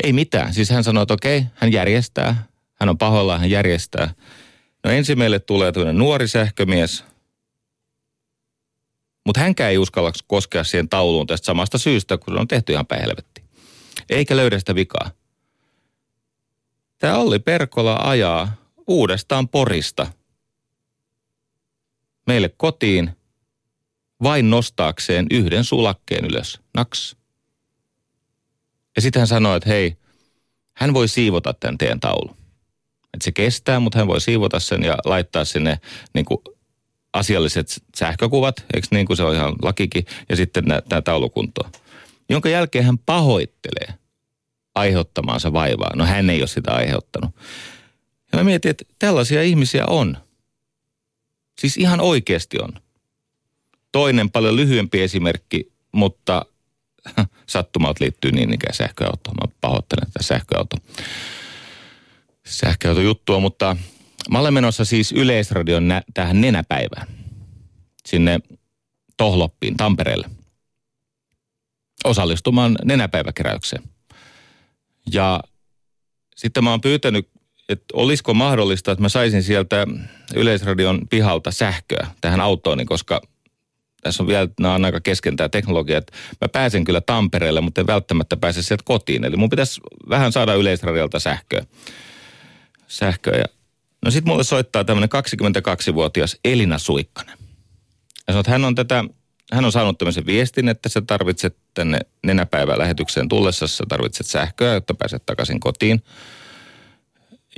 [0.04, 0.54] Ei mitään.
[0.54, 2.46] Siis hän sanoi, että okei, hän järjestää.
[2.80, 4.14] Hän on pahoillaan, hän järjestää.
[4.84, 7.04] No ensin meille tulee tämmöinen nuori sähkömies–
[9.26, 12.86] mutta hänkään ei uskalla koskea siihen tauluun tästä samasta syystä, kun se on tehty ihan
[12.86, 13.10] päin.
[14.10, 15.10] Eikä löydä sitä vikaa.
[16.98, 18.52] Tämä Olli Perkola ajaa
[18.86, 20.06] uudestaan Porista
[22.26, 23.10] meille kotiin
[24.22, 26.60] vain nostaakseen yhden sulakkeen ylös.
[26.74, 27.16] Naks.
[28.96, 29.96] Ja sitten hän sanoi, että hei,
[30.76, 32.36] hän voi siivota tämän teidän taulun.
[33.14, 35.78] Että se kestää, mutta hän voi siivota sen ja laittaa sinne
[36.14, 36.38] niin kuin
[37.18, 41.70] asialliset sähkökuvat, eikö niin kuin se on ihan lakikin, ja sitten tämä taulukunto.
[42.30, 43.94] Jonka jälkeen hän pahoittelee
[44.74, 45.96] aiheuttamaansa vaivaa.
[45.96, 47.30] No hän ei ole sitä aiheuttanut.
[48.32, 50.16] Ja mä mietin, että tällaisia ihmisiä on.
[51.60, 52.72] Siis ihan oikeasti on.
[53.92, 56.46] Toinen paljon lyhyempi esimerkki, mutta
[57.46, 59.36] sattumalta liittyy niin ikään sähköautoon.
[59.42, 60.76] Mä pahoittelen tätä sähköauto,
[62.46, 63.76] sähköautojuttua, mutta
[64.30, 67.06] mä olen menossa siis Yleisradion nä- tähän nenäpäivään.
[68.06, 68.40] Sinne
[69.16, 70.30] Tohloppiin, Tampereelle.
[72.04, 73.82] Osallistumaan nenäpäiväkeräykseen.
[75.12, 75.40] Ja
[76.36, 77.28] sitten mä oon pyytänyt,
[77.68, 79.86] että olisiko mahdollista, että mä saisin sieltä
[80.34, 83.20] Yleisradion pihalta sähköä tähän autooni, koska
[84.02, 87.80] tässä on vielä, nämä on aika kesken tämä teknologia, että mä pääsen kyllä Tampereelle, mutta
[87.80, 89.24] en välttämättä pääse sieltä kotiin.
[89.24, 91.64] Eli mun pitäisi vähän saada Yleisradiolta sähköä.
[92.88, 93.36] sähköä.
[93.36, 93.44] Ja
[94.06, 95.10] no sit mulle soittaa tämmöinen
[95.90, 97.38] 22-vuotias Elina Suikkanen.
[98.26, 99.04] Ja sanoo, että hän on tätä,
[99.52, 104.74] hän on saanut tämmöisen viestin, että sä tarvitset tänne nenäpäivän lähetykseen tullessa, sä tarvitset sähköä,
[104.74, 106.02] jotta pääset takaisin kotiin.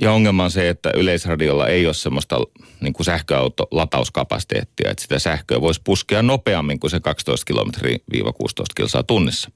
[0.01, 2.37] Ja ongelma on se, että yleisradiolla ei ole semmoista
[2.81, 7.99] niin kuin sähköauto latauskapasiteettia, että sitä sähköä voisi puskea nopeammin kuin se 12 kilometriä
[8.35, 9.51] 16 kilsaa tunnissa.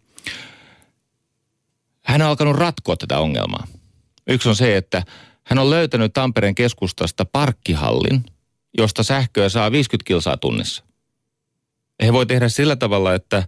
[2.06, 3.67] Hän on alkanut ratkoa tätä ongelmaa.
[4.27, 5.03] Yksi on se, että
[5.43, 8.25] hän on löytänyt Tampereen keskustasta parkkihallin,
[8.77, 10.84] josta sähköä saa 50 kilsaa tunnissa.
[12.03, 13.47] He voi tehdä sillä tavalla, että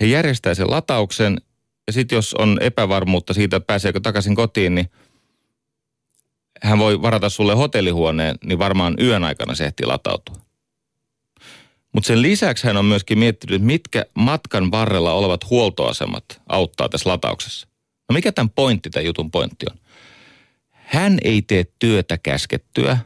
[0.00, 1.40] he järjestää sen latauksen
[1.86, 4.90] ja sitten jos on epävarmuutta siitä, että pääseekö takaisin kotiin, niin–
[6.62, 10.36] hän voi varata sulle hotellihuoneen, niin varmaan yön aikana se ehtii latautua.
[11.92, 17.68] Mutta sen lisäksi hän on myöskin miettinyt, mitkä matkan varrella olevat huoltoasemat auttaa tässä latauksessa.
[18.08, 19.78] No mikä tämän pointti, tämän jutun pointti on?
[20.92, 22.98] Hän ei tee työtä käskettyä.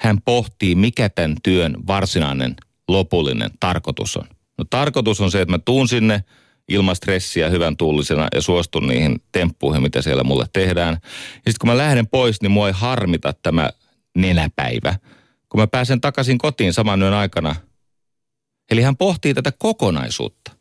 [0.00, 2.54] Hän pohtii, mikä tämän työn varsinainen
[2.88, 4.28] lopullinen tarkoitus on.
[4.58, 6.24] No tarkoitus on se, että mä tuun sinne–
[6.68, 10.98] ilman stressiä hyvän tullisena ja suostun niihin temppuihin, mitä siellä mulle tehdään.
[11.02, 13.70] Ja sitten kun mä lähden pois, niin mua ei harmita tämä
[14.16, 14.94] nenäpäivä,
[15.48, 17.54] kun mä pääsen takaisin kotiin saman yön aikana.
[18.70, 20.52] Eli hän pohtii tätä kokonaisuutta.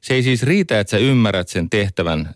[0.00, 2.34] Se ei siis riitä, että sä ymmärrät sen tehtävän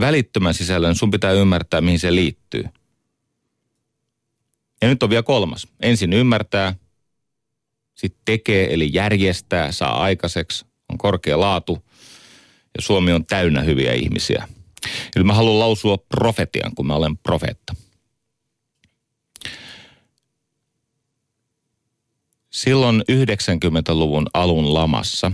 [0.00, 2.64] välittömän sisällön, sun pitää ymmärtää, mihin se liittyy.
[4.82, 5.68] Ja nyt on vielä kolmas.
[5.82, 6.74] Ensin ymmärtää,
[7.94, 11.84] sitten tekee, eli järjestää, saa aikaiseksi, on korkea laatu
[12.76, 14.48] ja Suomi on täynnä hyviä ihmisiä.
[15.16, 17.74] Eli mä haluan lausua profetian, kun mä olen profeetta.
[22.50, 25.32] Silloin 90-luvun alun lamassa,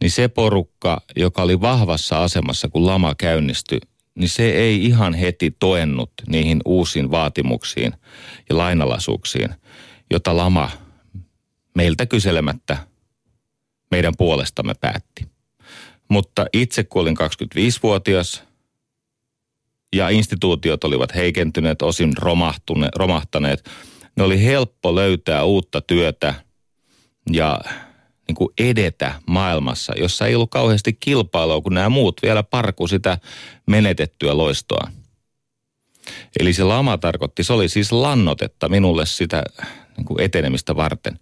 [0.00, 3.78] niin se porukka, joka oli vahvassa asemassa, kun lama käynnistyi,
[4.14, 7.92] niin se ei ihan heti toennut niihin uusiin vaatimuksiin
[8.48, 9.48] ja lainalaisuuksiin,
[10.10, 10.70] jota lama
[11.74, 12.76] meiltä kyselemättä
[13.90, 15.26] meidän puolestamme päätti.
[16.08, 18.42] Mutta itse kun olin 25-vuotias
[19.94, 22.12] ja instituutiot olivat heikentyneet, osin
[22.96, 23.70] romahtaneet,
[24.16, 26.34] ne oli helppo löytää uutta työtä
[27.32, 27.60] ja
[28.28, 33.18] niin kuin edetä maailmassa, jossa ei ollut kauheasti kilpailua, kun nämä muut vielä parku sitä
[33.66, 34.90] menetettyä loistoa.
[36.40, 39.42] Eli se lama tarkoitti, se oli siis lannotetta minulle sitä
[39.96, 41.20] niin kuin etenemistä varten.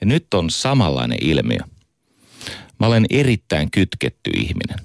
[0.00, 1.60] Ja nyt on samanlainen ilmiö.
[2.80, 4.78] Mä olen erittäin kytketty ihminen.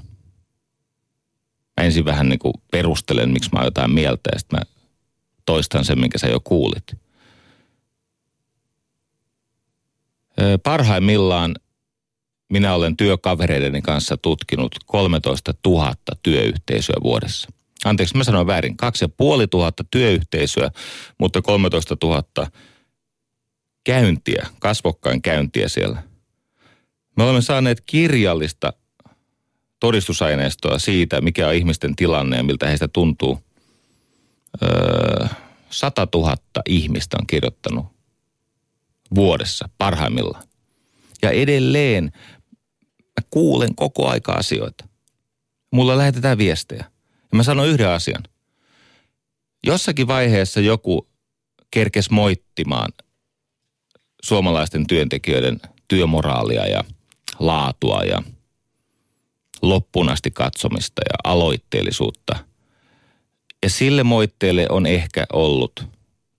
[1.77, 4.65] Mä ensin vähän niin kuin perustelen, miksi mä oon jotain mieltä ja sitten mä
[5.45, 7.06] toistan sen, minkä sä jo kuulit.
[10.63, 11.55] Parhaimmillaan
[12.49, 17.49] minä olen työkavereideni kanssa tutkinut 13 000 työyhteisöä vuodessa.
[17.85, 18.77] Anteeksi, mä sanoin väärin.
[18.77, 20.71] 2500 työyhteisöä,
[21.17, 22.23] mutta 13 000
[23.83, 26.03] käyntiä, kasvokkain käyntiä siellä–
[27.17, 28.73] me olemme saaneet kirjallista
[29.79, 33.39] todistusaineistoa siitä, mikä on ihmisten tilanne ja miltä heistä tuntuu.
[34.63, 35.27] Öö,
[35.69, 36.35] 100 000
[36.69, 37.85] ihmistä on kirjoittanut
[39.15, 40.43] vuodessa parhaimmillaan.
[41.21, 42.03] Ja edelleen
[42.93, 44.87] mä kuulen koko aika asioita.
[45.71, 46.85] Mulla lähetetään viestejä.
[47.31, 48.23] Ja mä sanon yhden asian.
[49.65, 51.07] Jossakin vaiheessa joku
[51.71, 52.91] kerkes moittimaan
[54.23, 56.83] suomalaisten työntekijöiden työmoraalia ja–
[57.39, 58.23] laatua ja
[59.61, 62.35] loppuun asti katsomista ja aloitteellisuutta.
[63.63, 65.87] Ja sille moitteelle on ehkä ollut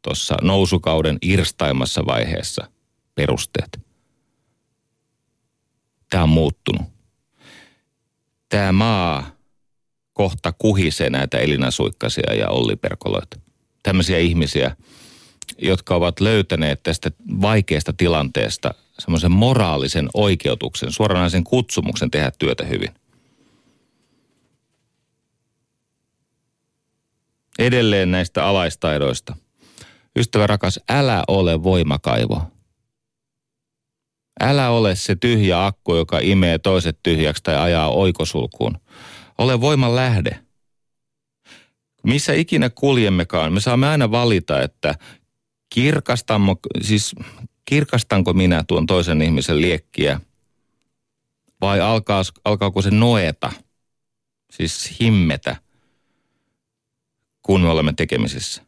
[0.02, 2.70] tuossa nousukauden irstaimmassa vaiheessa
[3.14, 3.80] perusteet.
[6.10, 6.82] Tämä on muuttunut.
[8.48, 9.30] Tämä maa
[10.12, 13.40] kohta kuhisee näitä Elina Suikkasia ja Olli Perkoloita.
[13.82, 14.76] Tämmöisiä ihmisiä,
[15.58, 22.94] jotka ovat löytäneet tästä vaikeasta tilanteesta semmoisen moraalisen oikeutuksen, suoranaisen kutsumuksen tehdä työtä hyvin.
[27.58, 29.36] Edelleen näistä alaistaidoista.
[30.18, 32.42] Ystävä rakas, älä ole voimakaivo.
[34.40, 38.78] Älä ole se tyhjä akku, joka imee toiset tyhjäksi tai ajaa oikosulkuun.
[39.38, 40.38] Ole voiman lähde.
[42.02, 44.94] Missä ikinä kuljemmekaan, me saamme aina valita, että
[45.74, 47.14] kirkastanko, siis
[47.64, 50.20] kirkastanko minä tuon toisen ihmisen liekkiä
[51.60, 53.52] vai alkaa, alkaako se noeta,
[54.52, 55.56] siis himmetä,
[57.42, 58.67] kun me olemme tekemisissä.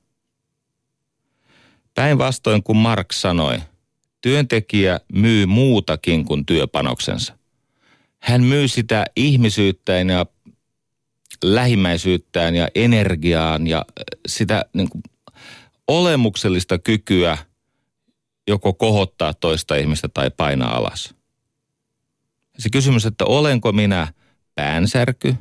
[2.00, 3.58] Päinvastoin kuin Marx sanoi,
[4.20, 7.38] työntekijä myy muutakin kuin työpanoksensa.
[8.18, 10.26] Hän myy sitä ihmisyyttään ja
[11.44, 13.84] lähimmäisyyttään ja energiaan ja
[14.28, 15.02] sitä niin kuin,
[15.88, 17.38] olemuksellista kykyä
[18.48, 21.14] joko kohottaa toista ihmistä tai painaa alas.
[22.58, 24.12] Se kysymys, että olenko minä
[24.54, 25.34] päänsärky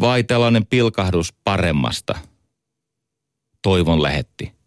[0.00, 2.18] vai tällainen pilkahdus paremmasta,
[3.62, 4.59] toivon lähetti.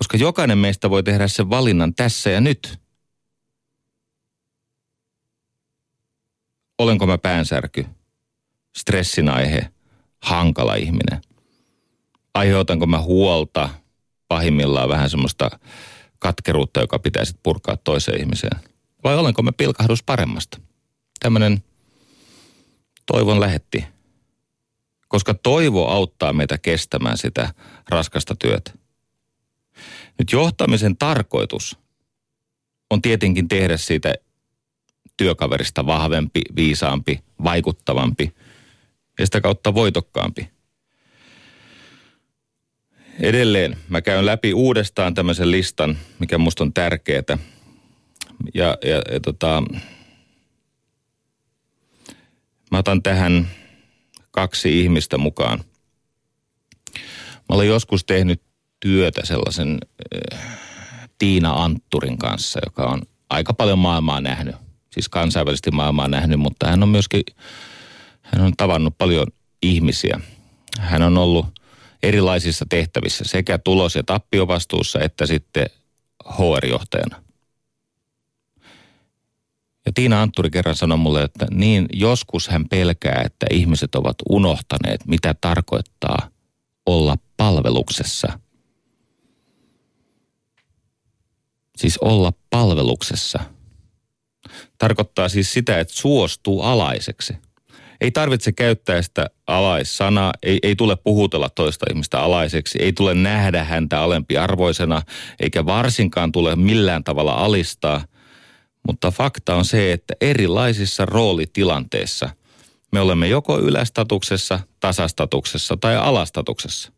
[0.00, 2.80] Koska jokainen meistä voi tehdä sen valinnan tässä ja nyt.
[6.78, 7.86] Olenko mä päänsärky,
[8.76, 9.70] stressin aihe,
[10.22, 11.20] hankala ihminen?
[12.34, 13.68] Aiheutanko mä huolta,
[14.28, 15.50] pahimmillaan vähän semmoista
[16.18, 18.60] katkeruutta, joka pitäisi purkaa toiseen ihmiseen?
[19.04, 20.60] Vai olenko mä pilkahdus paremmasta?
[21.20, 21.64] Tämmöinen
[23.06, 23.84] toivon lähetti.
[25.08, 27.54] Koska toivo auttaa meitä kestämään sitä
[27.88, 28.79] raskasta työtä.
[30.20, 31.78] Nyt johtamisen tarkoitus
[32.90, 34.14] on tietenkin tehdä siitä
[35.16, 38.34] työkaverista vahvempi, viisaampi, vaikuttavampi
[39.18, 40.48] ja sitä kautta voitokkaampi–
[43.20, 47.38] Edelleen mä käyn läpi uudestaan tämmöisen listan, mikä musta on tärkeää.
[48.54, 49.62] Ja, ja, ja tota,
[52.70, 53.48] mä otan tähän
[54.30, 55.64] kaksi ihmistä mukaan.
[57.34, 58.42] Mä olen joskus tehnyt
[58.80, 59.78] työtä sellaisen
[60.34, 60.58] äh,
[61.18, 64.56] Tiina Antturin kanssa, joka on aika paljon maailmaa nähnyt.
[64.92, 67.22] Siis kansainvälisesti maailmaa nähnyt, mutta hän on myöskin,
[68.22, 69.26] hän on tavannut paljon
[69.62, 70.20] ihmisiä.
[70.78, 71.46] Hän on ollut
[72.02, 75.66] erilaisissa tehtävissä sekä tulos- ja tappiovastuussa että sitten
[76.24, 77.22] HR-johtajana.
[79.86, 85.06] Ja Tiina Antturi kerran sanoi mulle, että niin joskus hän pelkää, että ihmiset ovat unohtaneet,
[85.06, 86.28] mitä tarkoittaa
[86.86, 88.38] olla palveluksessa.
[91.80, 93.38] Siis olla palveluksessa.
[94.78, 97.34] Tarkoittaa siis sitä, että suostuu alaiseksi–
[98.00, 103.64] ei tarvitse käyttää sitä alaissanaa, ei, ei tule puhutella toista ihmistä alaiseksi, ei tule nähdä
[103.64, 105.02] häntä alempiarvoisena,
[105.40, 108.04] eikä varsinkaan tule millään tavalla alistaa.
[108.86, 112.30] Mutta fakta on se, että erilaisissa roolitilanteissa
[112.92, 116.92] me olemme joko ylästatuksessa, tasastatuksessa tai alastatuksessa.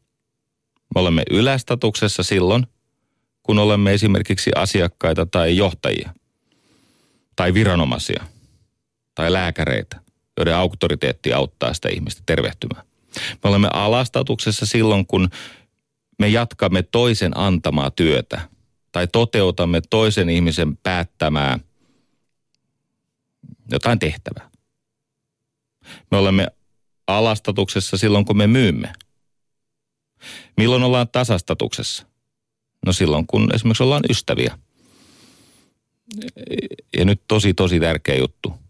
[0.95, 2.67] Me olemme ylästatuksessa silloin,
[3.43, 6.15] kun olemme esimerkiksi asiakkaita tai johtajia,
[7.37, 8.25] tai viranomaisia,
[9.15, 10.01] tai lääkäreitä–
[10.37, 12.87] joiden auktoriteetti auttaa sitä ihmistä tervehtymään.
[13.17, 15.29] Me olemme alastatuksessa silloin, kun
[16.19, 18.41] me jatkamme toisen antamaa työtä
[18.93, 21.59] tai toteutamme toisen ihmisen päättämää
[23.71, 24.51] jotain tehtävää.
[26.11, 26.47] Me olemme
[27.07, 28.93] alastatuksessa silloin, kun me myymme.
[30.57, 32.07] Milloin ollaan tasastatuksessa?
[32.87, 34.59] No silloin, kun esimerkiksi ollaan ystäviä.
[36.99, 38.63] Ja nyt tosi, tosi tärkeä juttu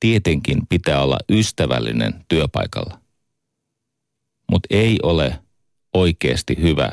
[0.00, 3.00] tietenkin pitää olla ystävällinen työpaikalla.
[4.50, 5.38] Mutta ei ole
[5.94, 6.92] oikeasti hyvä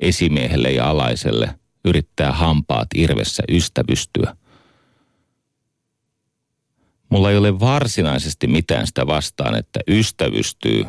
[0.00, 4.36] esimiehelle ja alaiselle yrittää hampaat irvessä ystävystyä.
[7.08, 10.84] Mulla ei ole varsinaisesti mitään sitä vastaan, että ystävystyy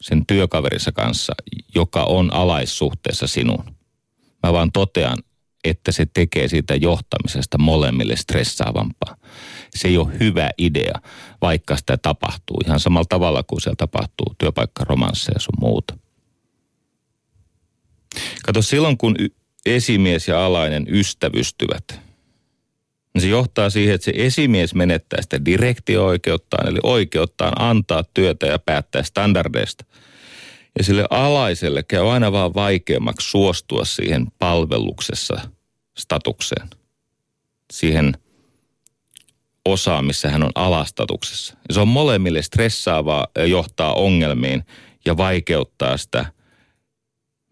[0.00, 1.32] sen työkaverinsa kanssa,
[1.74, 3.64] joka on alaissuhteessa sinuun.
[4.42, 5.18] Mä vaan totean,
[5.64, 9.16] että se tekee siitä johtamisesta molemmille stressaavampaa.
[9.74, 11.00] Se ei ole hyvä idea,
[11.42, 15.98] vaikka sitä tapahtuu ihan samalla tavalla kuin siellä tapahtuu työpaikkaromansseja ja sun muuta.
[18.44, 19.16] Kato, silloin kun
[19.66, 22.00] esimies ja alainen ystävystyvät,
[23.18, 28.58] niin se johtaa siihen, että se esimies menettää sitä direktio-oikeuttaan, eli oikeuttaan antaa työtä ja
[28.58, 29.84] päättää standardeista.
[30.78, 35.40] Ja sille alaiselle käy aina vaan vaikeammaksi suostua siihen palveluksessa
[35.98, 36.68] statukseen.
[37.72, 38.12] Siihen
[39.64, 41.54] osaan, missä hän on alastatuksessa.
[41.68, 44.64] Ja se on molemmille stressaavaa ja johtaa ongelmiin
[45.04, 46.26] ja vaikeuttaa sitä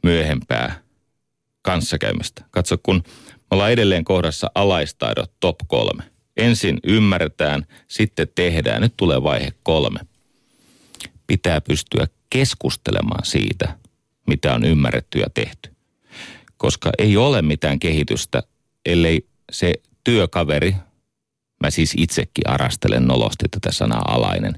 [0.02, 0.82] myöhempää
[1.62, 2.44] kanssakäymistä.
[2.50, 3.02] Katso, kun
[3.51, 6.03] ollaan edelleen kohdassa alaistaidot top kolme.
[6.36, 8.82] Ensin ymmärretään, sitten tehdään.
[8.82, 10.01] Nyt tulee vaihe kolme.
[11.26, 13.78] Pitää pystyä keskustelemaan siitä,
[14.26, 15.70] mitä on ymmärretty ja tehty.
[16.57, 18.42] Koska ei ole mitään kehitystä,
[18.86, 19.72] ellei se
[20.05, 20.76] työkaveri,
[21.62, 24.55] mä siis itsekin arastelen nolosti tätä sanaa alainen,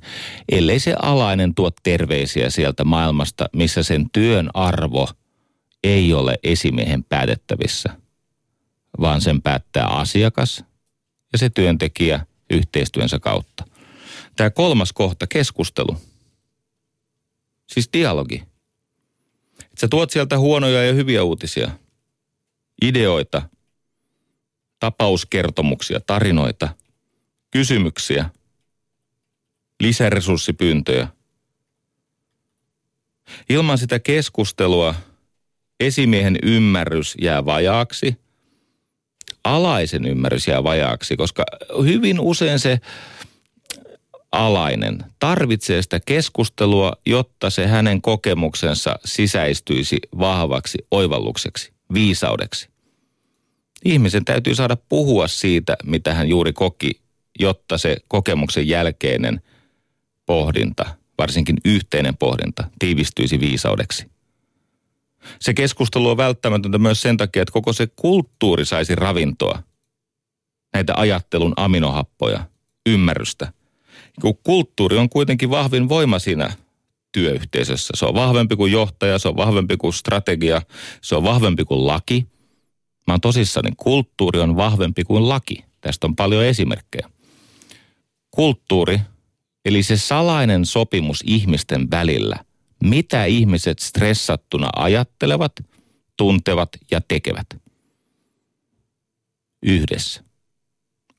[0.52, 5.08] ellei se alainen tuo terveisiä sieltä maailmasta, missä sen työn arvo
[5.84, 7.90] ei ole esimiehen päätettävissä–
[9.00, 10.64] vaan sen päättää asiakas
[11.32, 13.64] ja se työntekijä yhteistyönsä kautta.
[14.36, 15.96] Tämä kolmas kohta, keskustelu.
[17.66, 18.42] Siis dialogi.
[19.62, 21.70] Et sä tuot sieltä huonoja ja hyviä uutisia,
[22.82, 23.42] ideoita,
[24.78, 26.68] tapauskertomuksia, tarinoita,
[27.50, 28.30] kysymyksiä,
[29.80, 31.08] lisäresurssipyyntöjä.
[33.48, 34.94] Ilman sitä keskustelua
[35.80, 38.16] esimiehen ymmärrys jää vajaaksi–
[39.54, 41.44] alaisen ymmärrys jää vajaaksi, koska
[41.84, 42.80] hyvin usein se
[44.32, 52.68] alainen tarvitsee sitä keskustelua, jotta se hänen kokemuksensa sisäistyisi vahvaksi oivallukseksi, viisaudeksi.
[53.84, 57.00] Ihmisen täytyy saada puhua siitä, mitä hän juuri koki,
[57.38, 59.42] jotta se kokemuksen jälkeinen
[60.26, 60.86] pohdinta,
[61.18, 64.06] varsinkin yhteinen pohdinta, tiivistyisi viisaudeksi.
[65.40, 69.62] Se keskustelu on välttämätöntä myös sen takia, että koko se kulttuuri saisi ravintoa.
[70.74, 72.46] Näitä ajattelun aminohappoja,
[72.86, 73.52] ymmärrystä.
[74.42, 76.52] Kulttuuri on kuitenkin vahvin voima siinä
[77.12, 77.92] työyhteisössä.
[77.96, 80.62] Se on vahvempi kuin johtaja, se on vahvempi kuin strategia,
[81.02, 82.26] se on vahvempi kuin laki.
[83.06, 85.64] Mä oon tosissani, kulttuuri on vahvempi kuin laki.
[85.80, 87.10] Tästä on paljon esimerkkejä.
[88.30, 89.00] Kulttuuri,
[89.64, 92.44] eli se salainen sopimus ihmisten välillä,
[92.84, 95.52] mitä ihmiset stressattuna ajattelevat,
[96.16, 97.46] tuntevat ja tekevät.
[99.62, 100.24] Yhdessä.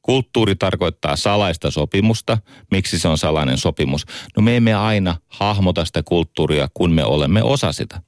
[0.01, 2.38] Kulttuuri tarkoittaa salaista sopimusta.
[2.72, 4.05] Miksi se on salainen sopimus?
[4.38, 8.01] No me emme aina hahmota sitä kulttuuria, kun me olemme osa sitä.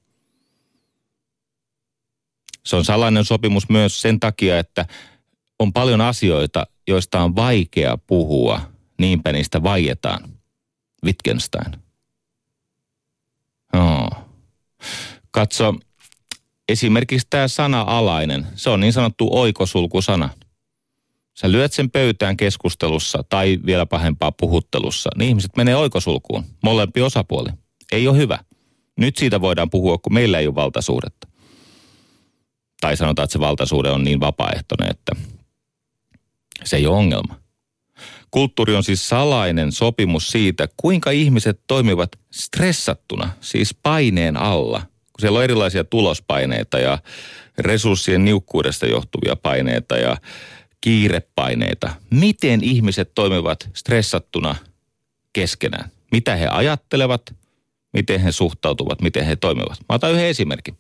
[2.66, 4.86] Se on salainen sopimus myös sen takia, että
[5.60, 8.62] on paljon asioita, joista on vaikea puhua,
[8.97, 10.30] niinpä niistä vaietaan.
[11.06, 11.91] Wittgenstein.
[13.74, 14.09] Joo.
[15.32, 15.74] Katso,
[16.69, 20.30] esimerkiksi tämä sana alainen, se on niin sanottu oikosulkusana.
[21.39, 27.49] Sä lyöt sen pöytään keskustelussa tai vielä pahempaa puhuttelussa, niin ihmiset menee oikosulkuun, molempi osapuoli.
[27.91, 28.39] Ei ole hyvä.
[28.97, 31.28] Nyt siitä voidaan puhua, kun meillä ei ole valtasuhdetta.
[32.82, 35.15] Tai sanotaan, että se valtasuhde on niin vapaaehtoinen, että
[36.63, 37.41] se ei ole ongelma.
[38.32, 44.79] Kulttuuri on siis salainen sopimus siitä, kuinka ihmiset toimivat stressattuna, siis paineen alla.
[44.79, 46.97] Kun siellä on erilaisia tulospaineita ja
[47.57, 50.17] resurssien niukkuudesta johtuvia paineita ja
[50.82, 51.93] kiirepaineita.
[52.09, 54.55] Miten ihmiset toimivat stressattuna
[55.34, 55.91] keskenään?
[56.11, 57.21] Mitä he ajattelevat,
[57.93, 59.79] miten he suhtautuvat, miten he toimivat.
[59.89, 60.77] Mä otan yhden esimerkin.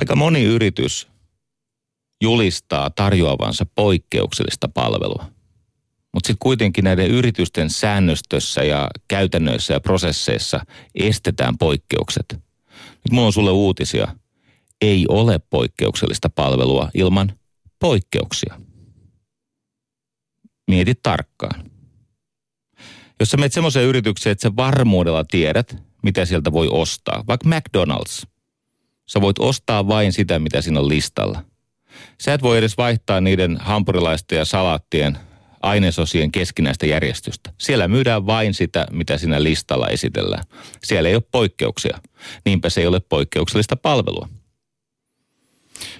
[0.00, 1.08] Aika moni yritys
[2.20, 5.35] julistaa tarjoavansa poikkeuksellista palvelua.
[6.16, 10.60] Mutta sitten kuitenkin näiden yritysten säännöstössä ja käytännöissä ja prosesseissa
[10.94, 12.24] estetään poikkeukset.
[12.30, 14.08] Nyt mulla on sulle uutisia.
[14.80, 17.32] Ei ole poikkeuksellista palvelua ilman
[17.78, 18.60] poikkeuksia.
[20.70, 21.70] Mieti tarkkaan.
[23.20, 28.26] Jos sä menet semmoiseen yritykseen, että sä varmuudella tiedät, mitä sieltä voi ostaa, vaikka McDonald's,
[29.06, 31.44] sä voit ostaa vain sitä, mitä siinä on listalla.
[32.20, 35.18] Sä et voi edes vaihtaa niiden hampurilaisten ja salaattien
[35.62, 37.52] ainesosien keskinäistä järjestystä.
[37.58, 40.44] Siellä myydään vain sitä, mitä siinä listalla esitellään.
[40.84, 41.98] Siellä ei ole poikkeuksia.
[42.44, 44.28] Niinpä se ei ole poikkeuksellista palvelua.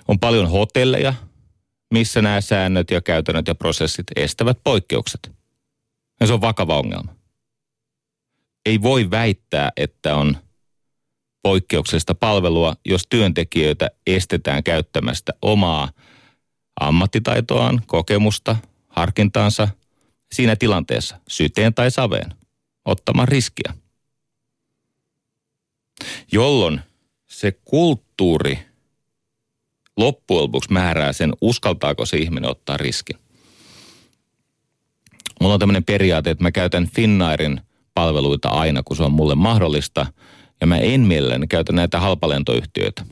[0.09, 1.15] On paljon hotelleja,
[1.95, 5.31] missä nämä säännöt ja käytännöt ja prosessit estävät poikkeukset.
[6.21, 7.17] Ja se on vakava ongelma.
[8.67, 10.37] Ei voi väittää, että on
[11.43, 15.91] poikkeuksellista palvelua, jos työntekijöitä estetään käyttämästä omaa
[16.81, 18.57] ammattitaitoaan, kokemusta,
[18.97, 19.69] harkintaansa
[20.33, 22.35] siinä tilanteessa syteen tai saveen
[22.85, 23.75] ottamaan riskiä.
[26.33, 26.81] Jolloin
[27.27, 28.59] se kulttuuri
[29.97, 33.19] loppujen lopuksi määrää sen, uskaltaako se ihminen ottaa riskin.
[35.41, 37.61] Mulla on tämmöinen periaate, että mä käytän Finnairin
[37.95, 40.07] palveluita aina, kun se on mulle mahdollista.
[40.61, 43.05] Ja mä en mielelläni käytä näitä halpalentoyhtiöitä.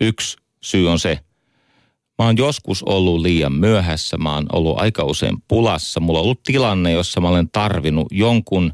[0.00, 1.23] Yksi syy on se,
[2.18, 6.00] Mä oon joskus ollut liian myöhässä, mä oon ollut aika usein pulassa.
[6.00, 8.72] Mulla on ollut tilanne, jossa mä olen tarvinnut jonkun,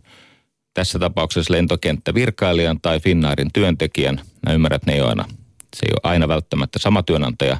[0.74, 4.20] tässä tapauksessa lentokenttävirkailijan tai Finnairin työntekijän.
[4.46, 5.24] Mä ymmärrän, että ne ei ole aina,
[5.76, 7.56] se ei ole aina välttämättä sama työnantaja,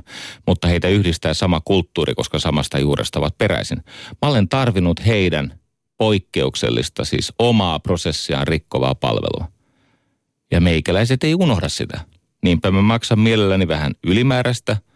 [0.47, 3.85] mutta heitä yhdistää sama kulttuuri, koska samasta juuresta ovat peräisin.
[4.23, 5.61] Mä olen tarvinnut heidän
[5.99, 9.49] poikkeuksellista, siis omaa prosessiaan rikkovaa palvelua.
[10.51, 12.01] Ja meikäläiset ei unohda sitä.
[12.43, 14.77] Niinpä mä maksan mielelläni vähän ylimääräistä–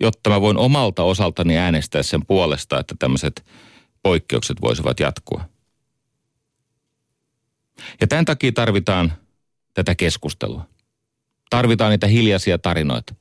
[0.00, 3.44] jotta mä voin omalta osaltani äänestää sen puolesta, että tämmöiset
[4.02, 5.44] poikkeukset voisivat jatkua.
[8.00, 9.12] Ja tämän takia tarvitaan
[9.74, 10.66] tätä keskustelua.
[11.50, 13.14] Tarvitaan niitä hiljaisia tarinoita.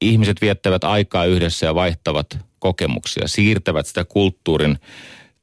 [0.00, 4.78] Ihmiset viettävät aikaa yhdessä ja vaihtavat kokemuksia, siirtävät sitä kulttuurin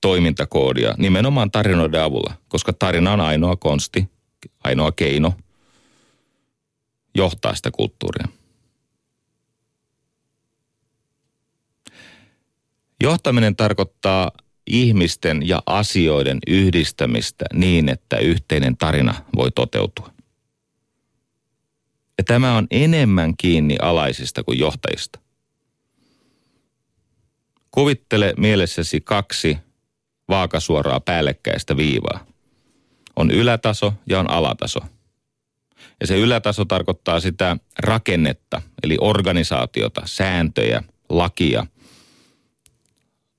[0.02, 4.10] toimintakoodia nimenomaan tarinoiden avulla, koska tarina on ainoa konsti,
[4.64, 5.34] ainoa keino
[7.16, 8.37] johtaa sitä kulttuuria.
[13.04, 14.32] Johtaminen tarkoittaa
[14.68, 20.12] ihmisten ja asioiden yhdistämistä niin, että yhteinen tarina voi toteutua.
[22.18, 25.20] Ja tämä on enemmän kiinni alaisista kuin johtajista.
[27.72, 29.58] Kuvittele mielessäsi kaksi
[30.30, 32.26] vaakasuoraa päällekkäistä viivaa.
[33.16, 34.80] On ylätaso ja on alataso.
[36.02, 41.66] Ja se ylätaso tarkoittaa sitä rakennetta, eli organisaatiota, sääntöjä, lakia–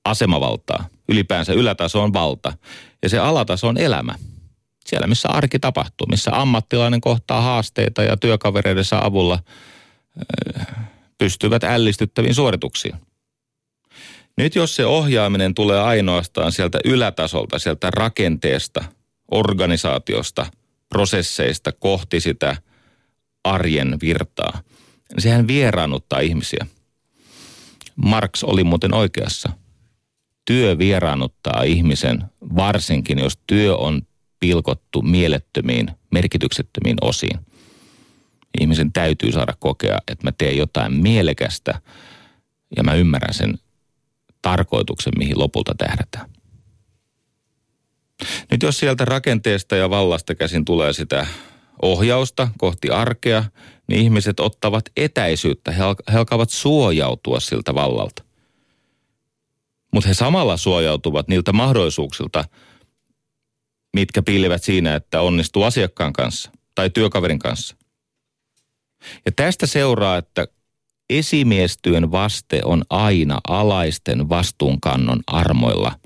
[0.09, 0.87] asemavaltaa.
[1.09, 2.53] Ylipäänsä ylätaso on valta
[3.03, 4.15] ja se alataso on elämä.
[4.85, 10.75] Siellä, missä arki tapahtuu, missä ammattilainen kohtaa haasteita ja työkavereidensa avulla äh,
[11.17, 12.95] pystyvät ällistyttäviin suorituksiin.
[14.37, 18.83] Nyt jos se ohjaaminen tulee ainoastaan sieltä ylätasolta, sieltä rakenteesta,
[19.31, 20.45] organisaatiosta,
[20.89, 22.57] prosesseista kohti sitä
[23.43, 24.61] arjen virtaa,
[25.09, 26.65] niin sehän vieraannuttaa ihmisiä.
[27.95, 29.49] Marx oli muuten oikeassa–
[30.49, 32.23] työ vieraannuttaa ihmisen,
[32.55, 34.01] varsinkin jos työ on
[34.39, 37.39] pilkottu mielettömiin, merkityksettömiin osiin.
[38.61, 41.81] Ihmisen täytyy saada kokea, että mä teen jotain mielekästä
[42.77, 43.57] ja mä ymmärrän sen
[44.41, 46.29] tarkoituksen, mihin lopulta tähdätään.
[48.51, 51.27] Nyt jos sieltä rakenteesta ja vallasta käsin tulee sitä
[51.81, 53.43] ohjausta kohti arkea,
[53.87, 55.71] niin ihmiset ottavat etäisyyttä,
[56.11, 58.28] he alkavat suojautua siltä vallalta
[59.91, 62.45] mutta he samalla suojautuvat niiltä mahdollisuuksilta,
[63.93, 67.75] mitkä piilivät siinä, että onnistuu asiakkaan kanssa tai työkaverin kanssa.
[69.25, 70.47] Ja tästä seuraa, että
[71.09, 75.99] esimiestyön vaste on aina alaisten vastuunkannon armoilla.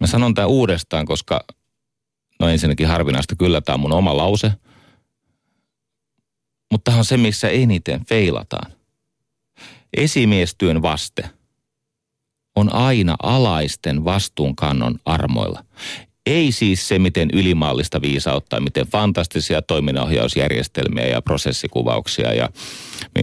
[0.00, 1.44] Mä sanon tämän uudestaan, koska
[2.40, 4.52] no ensinnäkin harvinaista kyllä tämä on mun oma lause.
[6.70, 8.72] Mutta tämä on se, missä eniten feilataan
[9.96, 11.30] esimiestyön vaste
[12.56, 15.64] on aina alaisten vastuunkannon armoilla.
[16.26, 22.48] Ei siis se, miten ylimaallista viisautta, miten fantastisia toiminnanohjausjärjestelmiä ja prosessikuvauksia ja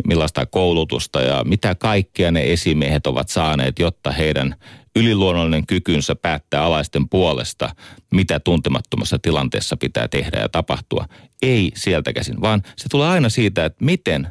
[0.07, 4.55] millaista koulutusta ja mitä kaikkea ne esimiehet ovat saaneet, jotta heidän
[4.95, 7.76] yliluonnollinen kykynsä päättää alaisten puolesta,
[8.11, 11.05] mitä tuntemattomassa tilanteessa pitää tehdä ja tapahtua.
[11.41, 14.28] Ei sieltä käsin, vaan se tulee aina siitä, että miten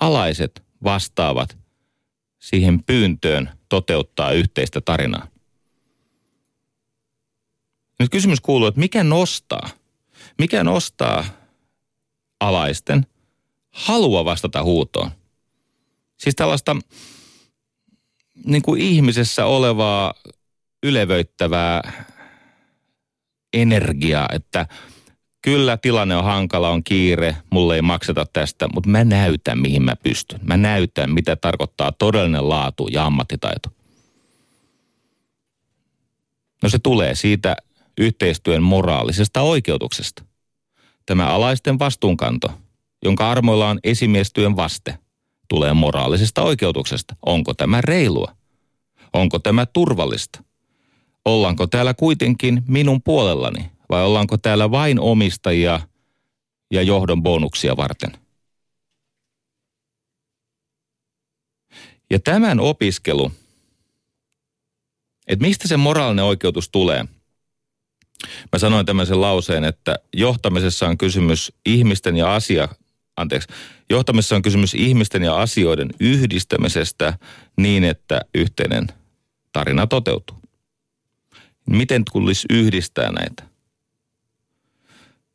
[0.00, 1.58] alaiset vastaavat
[2.38, 5.26] siihen pyyntöön toteuttaa yhteistä tarinaa.
[8.00, 9.68] Nyt kysymys kuuluu, että mikä nostaa,
[10.38, 11.24] mikä nostaa
[12.40, 13.06] alaisten
[13.70, 15.10] halua vastata huutoon?
[16.16, 16.76] Siis tällaista
[18.44, 20.14] niin kuin ihmisessä olevaa
[20.82, 22.04] ylevöittävää
[23.52, 24.66] energiaa, että–
[25.42, 29.96] kyllä tilanne on hankala, on kiire, mulle ei makseta tästä, mutta mä näytän mihin mä
[29.96, 30.40] pystyn.
[30.42, 33.68] Mä näytän mitä tarkoittaa todellinen laatu ja ammattitaito.
[36.62, 37.56] No se tulee siitä
[37.98, 40.24] yhteistyön moraalisesta oikeutuksesta.
[41.06, 42.50] Tämä alaisten vastuunkanto,
[43.04, 44.98] jonka armoilla on esimiestyön vaste,
[45.48, 47.16] tulee moraalisesta oikeutuksesta.
[47.26, 48.32] Onko tämä reilua?
[49.12, 50.44] Onko tämä turvallista?
[51.24, 55.80] Ollaanko täällä kuitenkin minun puolellani vai ollaanko täällä vain omistajia
[56.70, 58.12] ja johdon bonuksia varten?
[62.10, 63.32] Ja tämän opiskelu,
[65.26, 67.04] että mistä se moraalinen oikeutus tulee,
[68.52, 72.68] Mä sanoin tämmöisen lauseen, että johtamisessa on kysymys ihmisten ja asia,
[73.16, 73.48] anteeksi,
[73.90, 77.18] johtamisessa on kysymys ihmisten ja asioiden yhdistämisestä
[77.56, 78.86] niin, että yhteinen
[79.52, 80.36] tarina toteutuu.
[81.70, 83.57] Miten tulisi yhdistää näitä?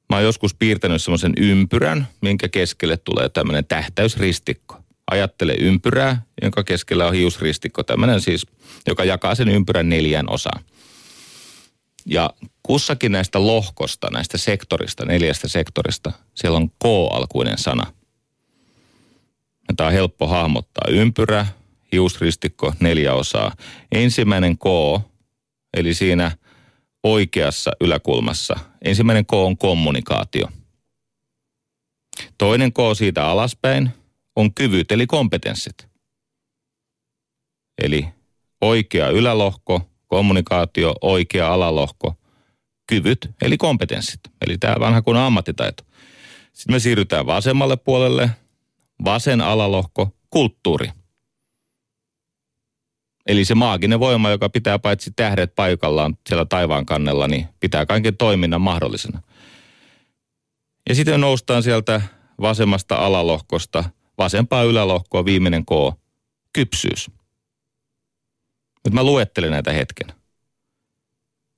[0.09, 4.77] Mä oon joskus piirtänyt semmoisen ympyrän, minkä keskelle tulee tämmöinen tähtäysristikko.
[5.11, 8.47] Ajattele ympyrää, jonka keskellä on hiusristikko, tämmöinen siis,
[8.87, 10.63] joka jakaa sen ympyrän neljään osaan.
[12.05, 12.29] Ja
[12.63, 17.93] kussakin näistä lohkosta, näistä sektorista, neljästä sektorista, siellä on K-alkuinen sana.
[19.75, 20.87] Tämä on helppo hahmottaa.
[20.89, 21.45] Ympyrä,
[21.91, 23.55] hiusristikko, neljä osaa.
[23.91, 24.63] Ensimmäinen K,
[25.73, 26.31] eli siinä
[27.03, 28.55] oikeassa yläkulmassa.
[28.85, 30.47] Ensimmäinen K on kommunikaatio.
[32.37, 33.89] Toinen K siitä alaspäin
[34.35, 35.87] on kyvyt eli kompetenssit.
[37.83, 38.07] Eli
[38.61, 42.15] oikea ylälohko, kommunikaatio, oikea alalohko,
[42.87, 44.19] kyvyt eli kompetenssit.
[44.45, 45.83] Eli tämä vanha kuin ammattitaito.
[46.53, 48.29] Sitten me siirrytään vasemmalle puolelle,
[49.05, 50.89] vasen alalohko, kulttuuri.
[53.25, 58.17] Eli se maaginen voima, joka pitää paitsi tähdet paikallaan siellä taivaan kannella, niin pitää kaiken
[58.17, 59.21] toiminnan mahdollisena.
[60.89, 62.01] Ja sitten noustaan sieltä
[62.41, 63.83] vasemmasta alalohkosta,
[64.17, 65.69] vasempaa ylälohkoa, viimeinen K,
[66.53, 67.11] kypsyys.
[68.85, 70.07] Nyt mä luettelen näitä hetken.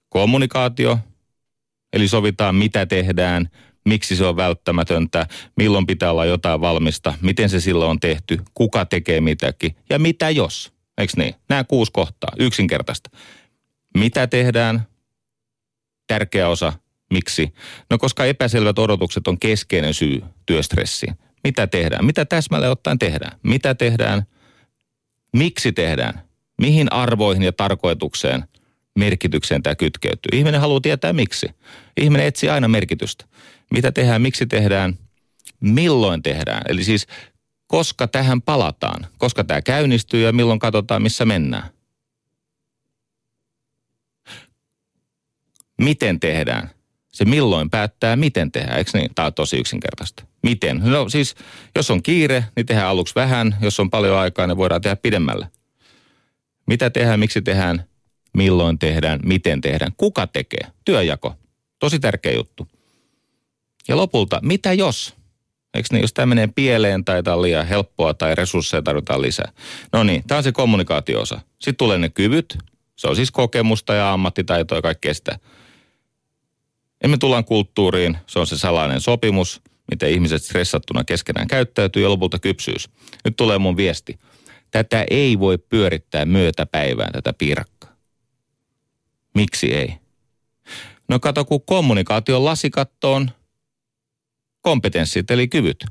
[0.09, 0.99] Kommunikaatio,
[1.93, 3.49] eli sovitaan mitä tehdään,
[3.86, 8.86] miksi se on välttämätöntä, milloin pitää olla jotain valmista, miten se silloin on tehty, kuka
[8.86, 10.75] tekee mitäkin ja mitä jos.
[10.98, 11.36] Eikö niin?
[11.50, 13.10] Nämä kuusi kohtaa, yksinkertaista.
[13.98, 14.88] Mitä tehdään?
[16.08, 16.74] Tärkeä osa.
[17.14, 17.54] Miksi?
[17.89, 21.16] No koska epäselvät odotukset on keskeinen syy työstressiin.
[21.43, 22.06] Mitä tehdään?
[22.06, 23.39] Mitä täsmälleen ottaen tehdään?
[23.43, 24.24] Mitä tehdään?
[25.34, 26.22] Miksi tehdään?
[26.62, 28.43] Mihin arvoihin ja tarkoitukseen,
[28.96, 30.39] merkitykseen tämä kytkeytyy?
[30.39, 31.48] Ihminen haluaa tietää miksi.
[31.98, 33.26] Ihminen etsii aina merkitystä.
[33.72, 34.98] Mitä tehdään, miksi tehdään,
[35.60, 36.62] milloin tehdään.
[36.70, 37.08] Eli siis
[37.68, 41.70] koska tähän palataan, koska tämä käynnistyy ja milloin katsotaan, missä mennään.
[45.82, 46.70] Miten tehdään?
[47.13, 49.16] Se milloin päättää, miten tehdään, eikö niin?
[49.16, 50.24] Tämä on tosi yksinkertaista.
[50.43, 50.82] Miten?
[50.84, 51.36] No siis,
[51.76, 53.57] jos on kiire, niin tehdään aluksi vähän.
[53.61, 55.47] Jos on paljon aikaa, niin voidaan tehdä pidemmälle.
[56.68, 57.86] Mitä tehdään, miksi tehdään,
[58.38, 61.36] milloin tehdään, miten tehdään, kuka tekee, työjako.
[61.80, 62.68] Tosi tärkeä juttu.
[63.88, 65.16] Ja lopulta, mitä jos?
[65.76, 69.52] Eikö niin, jos tämä menee pieleen tai tämä on liian helppoa tai resursseja tarvitaan lisää.
[69.94, 71.40] No niin, tämä on se kommunikaatioosa.
[71.52, 72.58] Sitten tulee ne kyvyt.
[72.96, 75.40] Se on siis kokemusta ja ammattitaitoa ja kaikkea sitä.
[77.04, 78.18] Ja me tullaan kulttuuriin.
[78.28, 79.62] Se on se salainen sopimus,
[79.92, 82.90] miten ihmiset stressattuna keskenään käyttäytyy ja lopulta kypsyys.
[83.26, 84.20] Nyt tulee mun viesti.
[84.72, 87.96] Tätä ei voi pyörittää myötäpäivään, tätä piirakkaa.
[89.34, 89.94] Miksi ei?
[91.08, 93.32] No kato, kun kommunikaation lasikattoon
[94.66, 95.86] kompetenssit eli kyvyt.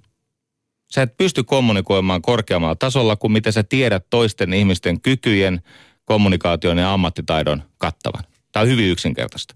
[0.94, 5.62] Sä et pysty kommunikoimaan korkeammalla tasolla kuin mitä sä tiedät toisten ihmisten kykyjen,
[6.04, 8.24] kommunikaation ja ammattitaidon kattavan.
[8.52, 9.54] Tämä on hyvin yksinkertaista.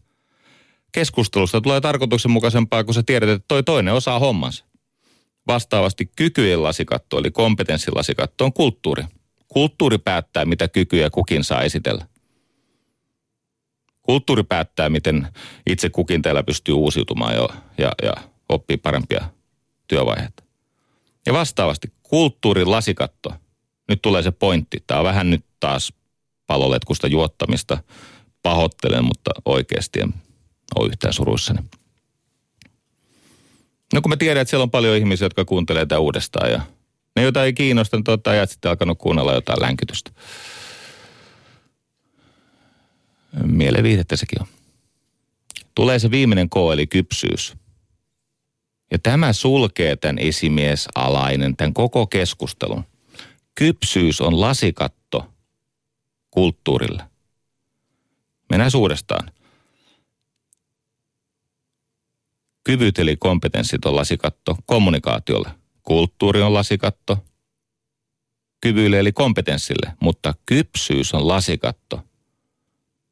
[0.93, 4.65] Keskustelusta tulee tarkoituksenmukaisempaa, kun sä tiedät, että toi toinen osaa hommansa.
[5.47, 9.05] Vastaavasti kykyjen lasikatto eli kompetenssin lasikatto on kulttuuri.
[9.49, 12.07] Kulttuuri päättää, mitä kykyjä kukin saa esitellä.
[14.03, 15.29] Kulttuuri päättää, miten
[15.67, 17.49] itse kukin teillä pystyy uusiutumaan jo,
[17.79, 18.15] ja, ja
[18.49, 19.29] oppii parempia
[19.89, 20.43] työvaiheita.
[21.27, 23.33] Ja vastaavasti kulttuurin lasikatto.
[23.89, 24.85] Nyt tulee se pointti.
[24.87, 25.93] Tämä on vähän nyt taas
[26.47, 27.79] paloletkusta juottamista.
[28.43, 30.15] Pahoittelen, mutta oikeasti en
[30.77, 31.61] ole yhtään suruissani.
[33.95, 36.61] No kun mä tiedän, että siellä on paljon ihmisiä, jotka kuuntelee tätä uudestaan ja
[37.17, 40.11] ne, joita ei kiinnosta, niin totta ajat sitten alkanut kuunnella jotain länkytystä.
[43.43, 44.49] Mieleviihdettä sekin on.
[45.75, 47.55] Tulee se viimeinen K, eli kypsyys.
[48.91, 52.85] Ja tämä sulkee tämän esimiesalainen, tämän koko keskustelun.
[53.55, 55.27] Kypsyys on lasikatto
[56.31, 57.03] kulttuurille.
[58.51, 59.33] Mennään uudestaan.
[62.65, 65.51] Kyvyt eli kompetenssit on lasikatto kommunikaatiolle.
[65.83, 67.25] Kulttuuri on lasikatto
[68.61, 72.03] kyvyille eli kompetenssille, mutta kypsyys on lasikatto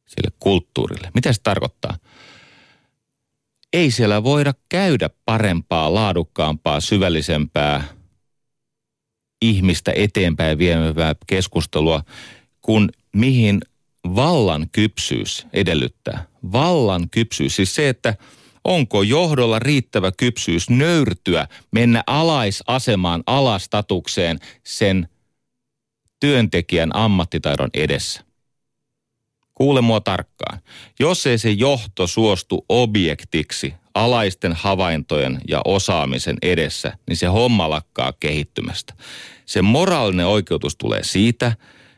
[0.07, 1.11] sille kulttuurille.
[1.15, 1.97] Mitä se tarkoittaa?
[3.77, 7.85] Ei siellä voida käydä parempaa, laadukkaampaa, syvällisempää
[9.43, 10.95] ihmistä eteenpäin viemään
[11.27, 12.03] keskustelua,
[12.63, 13.61] kun mihin
[14.05, 16.27] vallan kypsyys edellyttää.
[16.53, 18.15] Vallan kypsyys, siis se, että
[18.65, 25.09] onko johdolla riittävä kypsyys nöyrtyä, mennä alaisasemaan, alastatukseen sen
[26.21, 28.26] työntekijän ammattitaidon edessä.
[29.57, 30.59] Kuule mua tarkkaan.
[31.01, 38.13] Jos ei se johto suostu objektiksi alaisten havaintojen ja osaamisen edessä, niin se homma lakkaa
[38.21, 38.95] kehittymästä.
[39.47, 41.53] Se moraalinen oikeutus tulee siitä,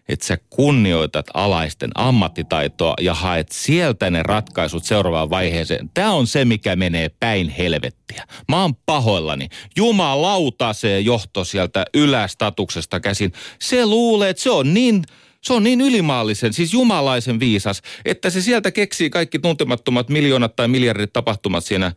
[0.08, 5.90] että sä kunnioitat alaisten ammattitaitoa ja haet sieltä ne ratkaisut seuraavaan vaiheeseen.
[5.94, 8.26] Tämä on se, mikä menee päin helvettiä.
[8.48, 9.48] Mä oon pahoillani.
[9.76, 13.32] Jumalauta se johto sieltä ylästatuksesta käsin.
[13.58, 15.04] Se luulee, että se on niin
[15.42, 20.68] se on niin ylimaallisen, siis jumalaisen viisas, että se sieltä keksii kaikki tuntemattomat miljoonat tai
[20.68, 21.92] miljardit tapahtumat siinä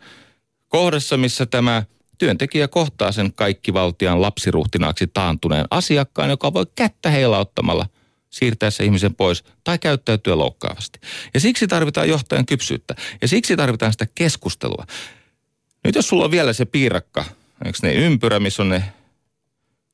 [0.67, 1.83] kohdassa, missä tämä
[2.17, 7.85] työntekijä kohtaa sen kaikkivaltian lapsiruhtinaaksi taantuneen asiakkaan, joka voi kättä heilauttamalla
[8.29, 10.99] siirtää se ihmisen pois tai käyttäytyä loukkaavasti.
[11.33, 12.95] Ja siksi tarvitaan johtajan kypsyyttä.
[13.21, 14.85] Ja siksi tarvitaan sitä keskustelua.
[15.83, 17.25] Nyt jos sulla on vielä se piirakka,
[17.65, 18.83] eikö ne ympyrä, missä on ne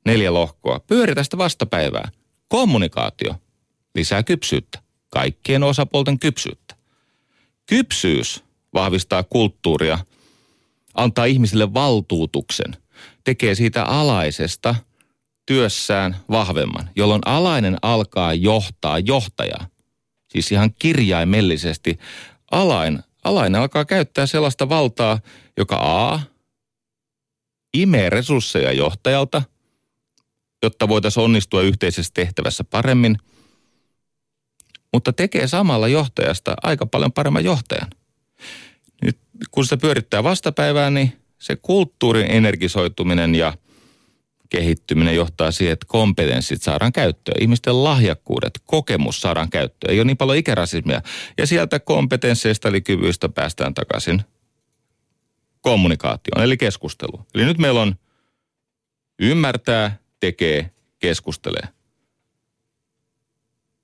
[0.06, 2.12] neljä lohkoa, pyöritä sitä vastapäivää.
[2.50, 3.36] Kommunikaatio
[3.96, 4.80] lisää kypsyyttä,
[5.10, 6.76] kaikkien osapuolten kypsyyttä.
[7.66, 8.44] Kypsyys
[8.74, 10.00] vahvistaa kulttuuria,
[10.94, 12.78] antaa ihmisille valtuutuksen,
[13.24, 14.76] tekee siitä alaisesta
[15.46, 19.68] työssään vahvemman, jolloin alainen alkaa johtaa johtajaa.
[20.28, 22.00] Siis ihan kirjaimellisesti
[22.52, 25.20] alain, alainen alkaa käyttää sellaista valtaa,
[25.58, 26.20] joka A,
[27.74, 29.42] imee resursseja johtajalta–
[30.68, 33.18] jotta voitaisiin onnistua yhteisessä tehtävässä paremmin,
[34.94, 37.90] mutta tekee samalla johtajasta aika paljon paremman johtajan.
[39.06, 39.20] Nyt
[39.52, 43.54] kun se pyörittää vastapäivää, niin se kulttuurin energisoituminen ja
[44.50, 47.42] kehittyminen johtaa siihen, että kompetenssit saadaan käyttöön.
[47.42, 49.94] Ihmisten lahjakkuudet, kokemus saadaan käyttöön.
[49.94, 51.02] Ei ole niin paljon ikärasismia.
[51.38, 54.22] Ja sieltä kompetensseista eli kyvyistä päästään takaisin
[55.62, 57.26] kommunikaatioon, eli keskusteluun.
[57.36, 57.96] Eli nyt meillä on
[59.20, 61.68] ymmärtää, tekee, keskustelee.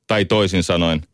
[0.07, 1.07] Tai toisin sanoen,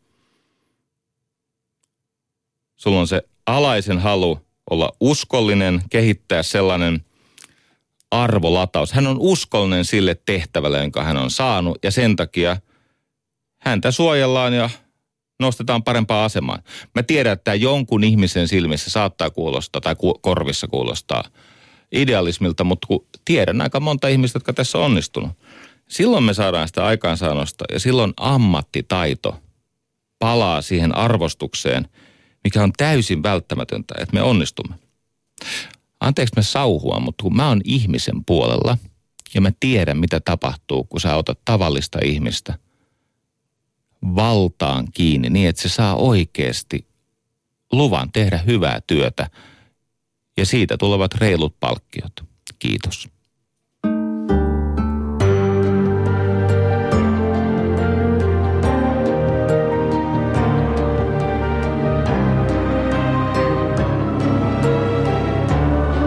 [2.76, 4.40] sulla on se alaisen halu
[4.70, 7.04] olla uskollinen, kehittää sellainen
[8.10, 8.92] arvolataus.
[8.92, 12.56] Hän on uskollinen sille tehtävälle, jonka hän on saanut ja sen takia
[13.58, 14.70] häntä suojellaan ja
[15.40, 16.62] nostetaan parempaan asemaan.
[16.94, 21.24] Mä tiedän, että jonkun ihmisen silmissä saattaa kuulostaa tai korvissa kuulostaa–
[21.92, 25.30] idealismilta, mutta kun tiedän aika monta ihmistä, jotka tässä on onnistunut.
[25.88, 29.40] Silloin me saadaan sitä aikaansaannosta ja silloin ammattitaito
[30.18, 31.88] palaa siihen arvostukseen,
[32.44, 34.74] mikä on täysin välttämätöntä, että me onnistumme.
[36.00, 38.78] Anteeksi me sauhua, mutta kun mä oon ihmisen puolella
[39.34, 42.54] ja mä tiedän, mitä tapahtuu, kun sä otat tavallista ihmistä
[44.16, 46.86] valtaan kiinni niin, että se saa oikeasti
[47.72, 49.30] luvan tehdä hyvää työtä–
[50.40, 52.12] ja siitä tulevat reilut palkkiot.
[52.58, 53.08] Kiitos.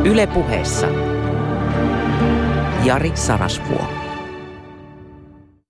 [0.05, 0.87] Ylepuheessa
[2.85, 4.02] Jari Sarasvuo.